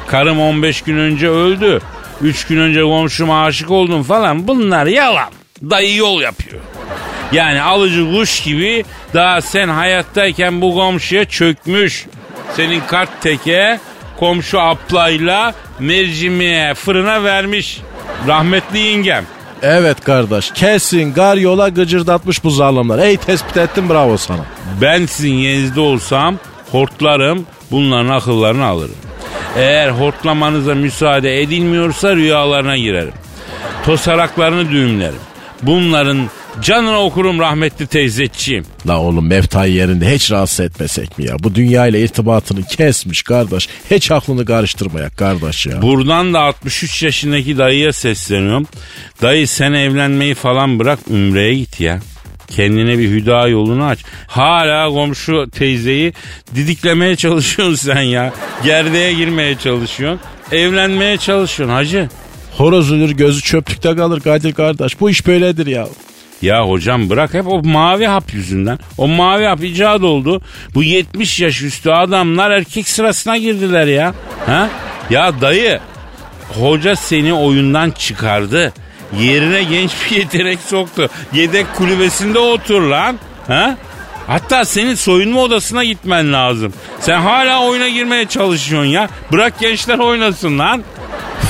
karım 0.09 0.41
15 0.41 0.83
gün 0.83 0.97
önce 0.97 1.29
öldü. 1.29 1.81
3 2.23 2.47
gün 2.47 2.57
önce 2.59 2.83
komşuma 2.83 3.45
aşık 3.45 3.71
oldum 3.71 4.03
falan 4.03 4.49
bunlar 4.49 4.87
yalan. 4.87 5.31
Dayı 5.63 5.97
yol 5.97 6.21
yapıyor. 6.21 6.63
Yani 7.33 7.63
alıcı 7.63 8.11
kuş 8.13 8.43
gibi 8.43 8.85
daha 9.15 9.41
sen 9.41 9.69
hayattayken 9.69 10.61
bu 10.61 10.75
komşuya 10.75 11.25
çökmüş. 11.25 12.07
Senin 12.57 12.81
kart 12.81 13.23
teke 13.23 13.81
komşu 14.17 14.61
aplayla 14.61 15.55
mercimeğe 15.79 16.75
fırına 16.75 17.25
vermiş. 17.25 17.81
Rahmetli 18.27 18.79
yengem. 18.79 19.25
Evet 19.63 20.01
kardeş 20.05 20.51
kesin 20.51 21.15
gar 21.15 21.37
yola 21.37 21.69
gıcırdatmış 21.69 22.45
bu 22.45 22.51
zalimler. 22.51 22.99
Ey 22.99 23.17
tespit 23.17 23.57
ettim 23.57 23.89
bravo 23.91 24.17
sana. 24.17 24.45
Ben 24.81 25.07
sizin 25.07 25.35
yerinizde 25.35 25.81
olsam 25.81 26.37
hortlarım 26.73 27.47
bunların 27.71 28.09
akıllarını 28.09 28.65
alırım. 28.65 28.95
Eğer 29.57 29.91
hortlamanıza 29.91 30.75
müsaade 30.75 31.43
edilmiyorsa 31.43 32.17
rüyalarına 32.17 32.77
girerim. 32.77 33.13
Tosaraklarını 33.85 34.71
düğümlerim. 34.71 35.21
Bunların 35.63 36.19
canını 36.63 36.99
okurum 36.99 37.39
rahmetli 37.39 37.87
teyzeciğim. 37.87 38.65
La 38.87 39.01
oğlum 39.01 39.27
meftayı 39.27 39.73
yerinde 39.73 40.15
hiç 40.15 40.31
rahatsız 40.31 40.61
etmesek 40.61 41.19
mi 41.19 41.25
ya? 41.25 41.37
Bu 41.39 41.55
dünya 41.55 41.87
ile 41.87 42.03
irtibatını 42.03 42.63
kesmiş 42.63 43.23
kardeş. 43.23 43.69
Hiç 43.91 44.11
aklını 44.11 44.45
karıştırmayak 44.45 45.17
kardeş 45.17 45.67
ya. 45.67 45.83
Buradan 45.83 46.35
da 46.35 46.41
63 46.41 47.03
yaşındaki 47.03 47.59
dayıya 47.59 47.93
sesleniyorum. 47.93 48.67
Dayı 49.23 49.49
sen 49.49 49.73
evlenmeyi 49.73 50.35
falan 50.35 50.79
bırak 50.79 50.99
ümreye 51.11 51.55
git 51.55 51.81
ya. 51.81 52.01
Kendine 52.51 52.99
bir 52.99 53.11
hüda 53.11 53.49
yolunu 53.49 53.85
aç. 53.85 53.99
Hala 54.27 54.89
komşu 54.89 55.51
teyzeyi 55.51 56.13
didiklemeye 56.55 57.17
çalışıyorsun 57.17 57.75
sen 57.75 58.01
ya. 58.01 58.33
Gerdeğe 58.65 59.13
girmeye 59.13 59.59
çalışıyorsun. 59.59 60.21
Evlenmeye 60.53 61.17
çalışıyorsun 61.17 61.75
hacı. 61.75 62.09
Horoz 62.57 62.93
ölür 62.93 63.11
gözü 63.11 63.43
çöplükte 63.43 63.97
kalır 63.97 64.21
Kadir 64.21 64.53
kardeş. 64.53 65.01
Bu 65.01 65.11
iş 65.11 65.27
böyledir 65.27 65.67
ya. 65.67 65.89
Ya 66.43 66.69
hocam 66.69 67.11
bırak 67.11 67.35
hep 67.35 67.47
o 67.47 67.63
mavi 67.63 68.07
hap 68.07 68.35
yüzünden. 68.35 68.79
O 68.99 69.09
mavi 69.09 69.45
hap 69.45 69.65
icat 69.65 70.03
oldu. 70.03 70.41
Bu 70.75 70.83
70 70.83 71.41
yaş 71.41 71.63
üstü 71.63 71.91
adamlar 71.91 72.51
erkek 72.51 72.89
sırasına 72.89 73.37
girdiler 73.37 73.87
ya. 73.87 74.15
Ha? 74.47 74.69
Ya 75.11 75.41
dayı 75.41 75.81
hoca 76.61 76.97
seni 76.97 77.35
oyundan 77.35 77.91
çıkardı. 77.91 78.73
Yerine 79.21 79.63
genç 79.63 79.91
bir 80.11 80.17
yetenek 80.17 80.59
soktu. 80.61 81.09
Yedek 81.33 81.75
kulübesinde 81.75 82.39
otur 82.39 82.83
lan. 82.83 83.19
Ha? 83.47 83.77
Hatta 84.27 84.65
senin 84.65 84.95
soyunma 84.95 85.41
odasına 85.41 85.85
gitmen 85.85 86.33
lazım. 86.33 86.73
Sen 87.01 87.21
hala 87.21 87.63
oyuna 87.63 87.89
girmeye 87.89 88.25
çalışıyorsun 88.29 88.91
ya. 88.91 89.09
Bırak 89.33 89.61
gençler 89.61 89.99
oynasın 89.99 90.59
lan. 90.59 90.85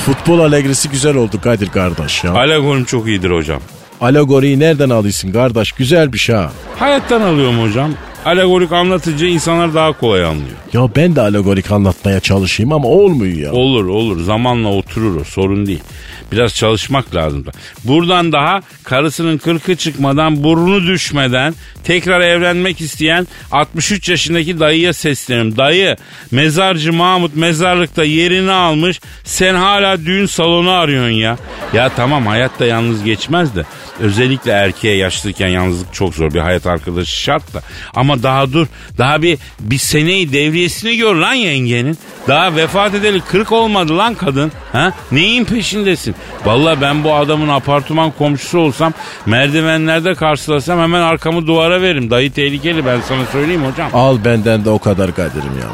Futbol 0.05 0.39
alegrisi 0.39 0.89
güzel 0.89 1.15
oldu 1.15 1.41
Kadir 1.41 1.69
kardeş 1.69 2.23
ya. 2.23 2.31
Alegorim 2.31 2.85
çok 2.85 3.07
iyidir 3.07 3.31
hocam. 3.31 3.61
Alegoriyi 4.01 4.59
nereden 4.59 4.89
alıyorsun 4.89 5.31
kardeş? 5.31 5.71
Güzel 5.71 6.13
bir 6.13 6.17
şey 6.17 6.35
ha. 6.35 6.51
Hayattan 6.79 7.21
alıyorum 7.21 7.61
hocam. 7.61 7.91
Alegorik 8.27 8.71
anlatınca 8.71 9.27
insanlar 9.27 9.73
daha 9.73 9.91
kolay 9.93 10.25
anlıyor. 10.25 10.57
Ya 10.73 10.81
ben 10.95 11.15
de 11.15 11.21
alegorik 11.21 11.71
anlatmaya 11.71 12.19
çalışayım 12.19 12.73
ama 12.73 12.87
olmuyor 12.87 13.37
ya. 13.37 13.51
Olur 13.51 13.85
olur 13.85 14.23
zamanla 14.23 14.69
oturur 14.69 15.21
o 15.21 15.23
sorun 15.23 15.65
değil. 15.65 15.83
Biraz 16.31 16.55
çalışmak 16.55 17.15
lazım 17.15 17.45
da. 17.45 17.51
Buradan 17.83 18.31
daha 18.31 18.61
karısının 18.83 19.37
kırkı 19.37 19.75
çıkmadan 19.75 20.43
burnu 20.43 20.83
düşmeden 20.83 21.55
tekrar 21.83 22.21
evlenmek 22.21 22.81
isteyen 22.81 23.27
63 23.51 24.09
yaşındaki 24.09 24.59
dayıya 24.59 24.93
sesleniyorum. 24.93 25.57
Dayı 25.57 25.95
mezarcı 26.31 26.93
Mahmut 26.93 27.35
mezarlıkta 27.35 28.03
yerini 28.03 28.51
almış 28.51 29.01
sen 29.23 29.55
hala 29.55 30.05
düğün 30.05 30.25
salonu 30.25 30.71
arıyorsun 30.71 31.11
ya. 31.11 31.37
Ya 31.73 31.89
tamam 31.89 32.25
hayatta 32.25 32.65
yalnız 32.65 33.03
geçmez 33.03 33.55
de 33.55 33.65
özellikle 33.99 34.51
erkeğe 34.51 34.97
yaşlıyken 34.97 35.47
yalnızlık 35.47 35.93
çok 35.93 36.15
zor 36.15 36.33
bir 36.33 36.39
hayat 36.39 36.65
arkadaşı 36.65 37.21
şart 37.21 37.53
da. 37.53 37.61
Ama 37.95 38.16
daha 38.23 38.53
dur 38.53 38.67
daha 38.97 39.21
bir, 39.21 39.37
bir 39.59 39.77
seneyi 39.77 40.33
devriyesini 40.33 40.97
gör 40.97 41.15
lan 41.15 41.33
yengenin. 41.33 41.97
Daha 42.27 42.55
vefat 42.55 42.93
edeli 42.93 43.21
40 43.21 43.51
olmadı 43.51 43.97
lan 43.97 44.15
kadın. 44.15 44.51
Ha? 44.71 44.93
Neyin 45.11 45.45
peşindesin? 45.45 46.15
Vallahi 46.45 46.81
ben 46.81 47.03
bu 47.03 47.13
adamın 47.13 47.47
apartman 47.47 48.11
komşusu 48.11 48.59
olsam 48.59 48.93
merdivenlerde 49.25 50.15
karşılasam 50.15 50.79
hemen 50.79 51.01
arkamı 51.01 51.47
duvara 51.47 51.81
veririm. 51.81 52.09
Dayı 52.09 52.31
tehlikeli 52.31 52.85
ben 52.85 53.01
sana 53.01 53.25
söyleyeyim 53.31 53.65
hocam. 53.65 53.89
Al 53.93 54.17
benden 54.25 54.65
de 54.65 54.69
o 54.69 54.79
kadar 54.79 55.15
Kadir'im 55.15 55.59
ya. 55.61 55.69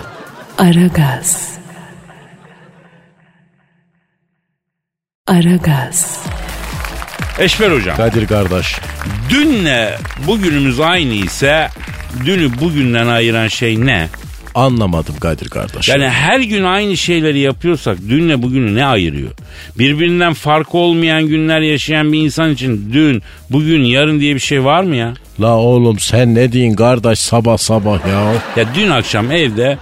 Aragaz. 0.58 1.54
Aragaz. 5.28 6.24
Eşber 7.40 7.72
hocam. 7.72 7.98
Kadir 7.98 8.28
kardeş. 8.28 8.76
Dünle 9.30 9.98
bugünümüz 10.28 10.80
aynı 10.80 11.14
ise 11.14 11.70
dünü 12.26 12.60
bugünden 12.62 13.08
ayıran 13.08 13.48
şey 13.48 13.86
ne? 13.86 14.10
Anlamadım 14.56 15.16
Kadir 15.20 15.50
kardeş. 15.50 15.90
Yani 15.90 16.10
her 16.10 16.40
gün 16.40 16.64
aynı 16.64 16.98
şeyleri 16.98 17.40
yapıyorsak 17.40 17.98
dünle 18.10 18.42
bugünü 18.42 18.76
ne 18.76 18.86
ayırıyor? 18.86 19.32
Birbirinden 19.80 20.34
farkı 20.34 20.78
olmayan 20.78 21.28
günler 21.28 21.62
yaşayan 21.62 22.14
bir 22.14 22.20
insan 22.20 22.52
için 22.52 22.90
dün, 22.94 23.22
bugün, 23.50 23.84
yarın 23.84 24.20
diye 24.20 24.36
bir 24.36 24.40
şey 24.40 24.64
var 24.64 24.84
mı 24.84 24.96
ya? 24.96 25.14
La 25.42 25.58
oğlum 25.58 26.00
sen 26.00 26.36
ne 26.36 26.52
diyin 26.52 26.76
kardeş 26.76 27.20
sabah 27.20 27.58
sabah 27.58 28.08
ya. 28.08 28.34
Ya 28.56 28.66
dün 28.76 28.90
akşam 28.90 29.32
evde 29.32 29.78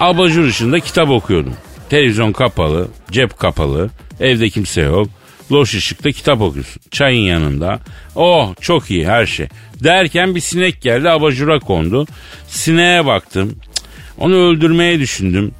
abajur 0.00 0.44
ışığında 0.44 0.80
kitap 0.80 1.10
okuyordum. 1.10 1.54
Televizyon 1.90 2.32
kapalı, 2.32 2.88
cep 3.10 3.38
kapalı, 3.38 3.90
evde 4.20 4.50
kimse 4.50 4.80
yok. 4.80 5.08
Loş 5.52 5.74
ışıkta 5.74 6.12
kitap 6.12 6.40
okuyorsun. 6.40 6.82
Çayın 6.90 7.22
yanında. 7.22 7.80
Oh 8.14 8.54
çok 8.60 8.90
iyi 8.90 9.06
her 9.08 9.26
şey. 9.26 9.48
Derken 9.84 10.34
bir 10.34 10.40
sinek 10.40 10.82
geldi 10.82 11.10
abajura 11.10 11.58
kondu. 11.58 12.06
Sineğe 12.48 13.06
baktım. 13.06 13.56
Onu 14.18 14.34
öldürmeye 14.34 14.98
düşündüm. 14.98 15.52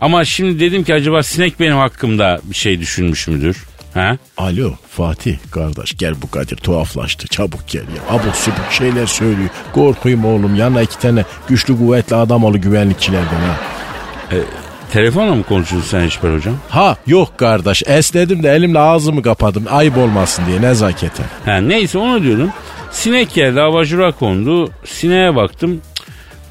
Ama 0.00 0.24
şimdi 0.24 0.60
dedim 0.60 0.84
ki 0.84 0.94
acaba 0.94 1.22
sinek 1.22 1.60
benim 1.60 1.76
hakkımda 1.76 2.40
bir 2.44 2.54
şey 2.54 2.80
düşünmüş 2.80 3.28
müdür? 3.28 3.56
Ha? 3.94 4.18
Alo 4.36 4.74
Fatih 4.90 5.36
kardeş 5.50 5.96
gel 5.96 6.14
bu 6.22 6.30
Kadir 6.30 6.56
tuhaflaştı 6.56 7.26
çabuk 7.26 7.68
gel 7.68 7.80
ya. 7.82 8.16
Abuk 8.16 8.36
subuk 8.36 8.72
şeyler 8.72 9.06
söylüyor. 9.06 9.48
Korkuyum 9.74 10.24
oğlum 10.24 10.56
yanına 10.56 10.82
iki 10.82 10.98
tane 10.98 11.24
güçlü 11.48 11.78
kuvvetli 11.78 12.16
adam 12.16 12.44
olu 12.44 12.60
güvenlikçilerden 12.60 13.40
ha. 13.40 13.56
Telefonla 14.92 15.34
mı 15.34 15.42
konuşuyorsun 15.42 15.90
sen 15.90 16.00
Eşber 16.00 16.34
hocam? 16.34 16.56
Ha 16.68 16.96
yok 17.06 17.38
kardeş 17.38 17.82
esnedim 17.86 18.42
de 18.42 18.50
elimle 18.50 18.78
ağzımı 18.78 19.22
kapadım 19.22 19.64
ayıp 19.70 19.98
olmasın 19.98 20.44
diye 20.46 20.62
nezaketen. 20.62 21.26
Ha, 21.44 21.56
neyse 21.56 21.98
onu 21.98 22.22
diyordum. 22.22 22.50
Sinek 22.90 23.34
geldi 23.34 23.60
abajura 23.60 24.12
kondu. 24.12 24.70
Sineğe 24.84 25.36
baktım. 25.36 25.80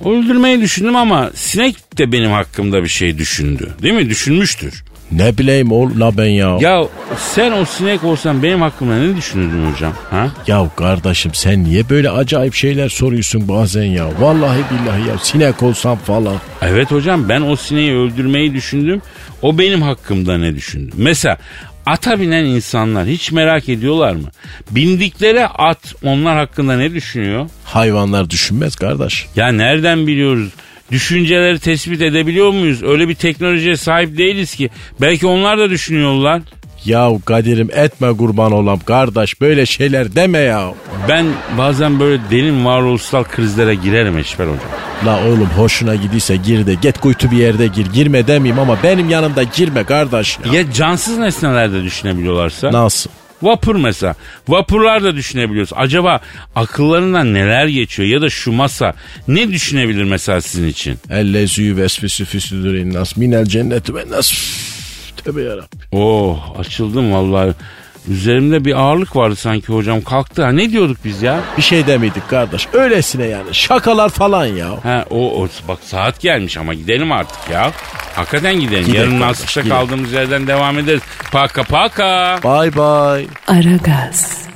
Öldürmeyi 0.05 0.61
düşündüm 0.61 0.95
ama 0.95 1.29
sinek 1.35 1.97
de 1.97 2.11
benim 2.11 2.31
hakkımda 2.31 2.83
bir 2.83 2.89
şey 2.89 3.17
düşündü. 3.17 3.69
Değil 3.81 3.93
mi? 3.93 4.09
Düşünmüştür. 4.09 4.83
Ne 5.11 5.37
bileyim 5.37 5.71
oğlum 5.71 5.99
la 5.99 6.17
ben 6.17 6.25
ya. 6.25 6.57
ya. 6.59 6.69
Ya 6.69 6.87
sen 7.17 7.51
o 7.51 7.65
sinek 7.65 8.03
olsan 8.03 8.43
benim 8.43 8.61
hakkımda 8.61 8.97
ne 8.97 9.17
düşünürdün 9.17 9.71
hocam? 9.71 9.93
Ha? 10.09 10.27
kardeşim 10.75 11.33
sen 11.33 11.63
niye 11.63 11.89
böyle 11.89 12.09
acayip 12.09 12.53
şeyler 12.53 12.89
soruyorsun 12.89 13.47
bazen 13.47 13.83
ya. 13.83 14.05
Vallahi 14.19 14.59
billahi 14.71 15.09
ya 15.09 15.17
sinek 15.17 15.63
olsam 15.63 15.97
falan. 15.97 16.35
Evet 16.61 16.91
hocam 16.91 17.29
ben 17.29 17.41
o 17.41 17.55
sineği 17.55 17.93
öldürmeyi 17.95 18.53
düşündüm. 18.53 19.01
O 19.41 19.57
benim 19.57 19.81
hakkımda 19.81 20.37
ne 20.37 20.55
düşündü? 20.55 20.91
Mesela 20.97 21.37
ata 21.85 22.19
binen 22.19 22.45
insanlar 22.45 23.07
hiç 23.07 23.31
merak 23.31 23.69
ediyorlar 23.69 24.11
mı? 24.15 24.27
Bindikleri 24.71 25.47
at 25.47 25.95
onlar 26.03 26.37
hakkında 26.37 26.77
ne 26.77 26.93
düşünüyor? 26.93 27.49
Hayvanlar 27.63 28.29
düşünmez 28.29 28.75
kardeş. 28.75 29.27
Ya 29.35 29.47
nereden 29.51 30.07
biliyoruz 30.07 30.49
düşünceleri 30.91 31.59
tespit 31.59 32.01
edebiliyor 32.01 32.51
muyuz? 32.51 32.83
Öyle 32.83 33.07
bir 33.09 33.15
teknolojiye 33.15 33.77
sahip 33.77 34.17
değiliz 34.17 34.55
ki. 34.55 34.69
Belki 35.01 35.27
onlar 35.27 35.59
da 35.59 35.69
düşünüyorlar. 35.69 36.41
Ya 36.85 37.09
Kadir'im 37.25 37.69
etme 37.73 38.17
kurban 38.17 38.51
olam 38.51 38.79
kardeş 38.79 39.41
böyle 39.41 39.65
şeyler 39.65 40.15
deme 40.15 40.37
ya. 40.39 40.73
Ben 41.09 41.25
bazen 41.57 41.99
böyle 41.99 42.21
derin 42.31 42.65
varoluşsal 42.65 43.23
krizlere 43.23 43.75
girerim 43.75 44.17
Eşber 44.17 44.45
hocam. 44.45 44.69
La 45.05 45.27
oğlum 45.27 45.49
hoşuna 45.57 45.95
gidiyse 45.95 46.35
gir 46.35 46.65
de 46.65 46.73
get 46.73 46.99
kuytu 46.99 47.31
bir 47.31 47.37
yerde 47.37 47.67
gir. 47.67 47.85
Girme 47.85 48.27
demeyeyim 48.27 48.59
ama 48.59 48.77
benim 48.83 49.09
yanımda 49.09 49.43
girme 49.43 49.83
kardeş 49.83 50.37
ya. 50.45 50.53
Ya 50.53 50.73
cansız 50.73 51.17
nesnelerde 51.17 51.83
düşünebiliyorlarsa? 51.83 52.71
Nasıl? 52.71 53.09
Vapur 53.41 53.75
mesela. 53.75 54.15
Vapurlar 54.47 55.03
da 55.03 55.15
düşünebiliyoruz. 55.15 55.71
Acaba 55.75 56.19
akıllarından 56.55 57.33
neler 57.33 57.67
geçiyor 57.67 58.09
ya 58.09 58.21
da 58.21 58.29
şu 58.29 58.51
masa 58.51 58.93
ne 59.27 59.51
düşünebilir 59.51 60.03
mesela 60.03 60.41
sizin 60.41 60.67
için? 60.67 60.97
Ellezü 61.09 61.77
vesfisü 61.77 62.25
füsüdür 62.25 62.73
innas 62.73 63.17
minel 63.17 63.45
cenneti 63.45 63.95
ve 63.95 64.09
nas. 64.09 64.33
Tövbe 65.17 65.41
yarabbim. 65.41 65.79
Oh 65.91 66.59
açıldım 66.59 67.11
vallahi. 67.13 67.53
Üzerimde 68.07 68.65
bir 68.65 68.73
ağırlık 68.79 69.15
vardı 69.15 69.35
sanki 69.35 69.67
hocam 69.73 70.01
kalktı. 70.01 70.43
Ha, 70.43 70.51
ne 70.51 70.69
diyorduk 70.69 70.97
biz 71.05 71.21
ya? 71.21 71.39
Bir 71.57 71.61
şey 71.61 71.87
demiydik 71.87 72.29
kardeş. 72.29 72.67
Öylesine 72.73 73.25
yani. 73.25 73.55
Şakalar 73.55 74.09
falan 74.09 74.45
ya. 74.45 74.69
Ha, 74.83 75.05
o, 75.09 75.41
o 75.43 75.47
bak 75.67 75.77
saat 75.83 76.19
gelmiş 76.21 76.57
ama 76.57 76.73
gidelim 76.73 77.11
artık 77.11 77.49
ya. 77.51 77.71
Hakikaten 78.15 78.59
gidelim. 78.59 78.85
Gidelim 78.85 79.01
Yarın 79.01 79.19
kardeş, 79.19 79.39
Nasır'da 79.41 79.61
gidelim. 79.61 79.77
kaldığımız 79.81 80.11
yerden 80.13 80.47
devam 80.47 80.79
ederiz. 80.79 81.01
Paka 81.31 81.63
paka. 81.63 82.39
Bye 82.43 82.73
bye. 82.73 83.27
Aragaz. 83.47 84.48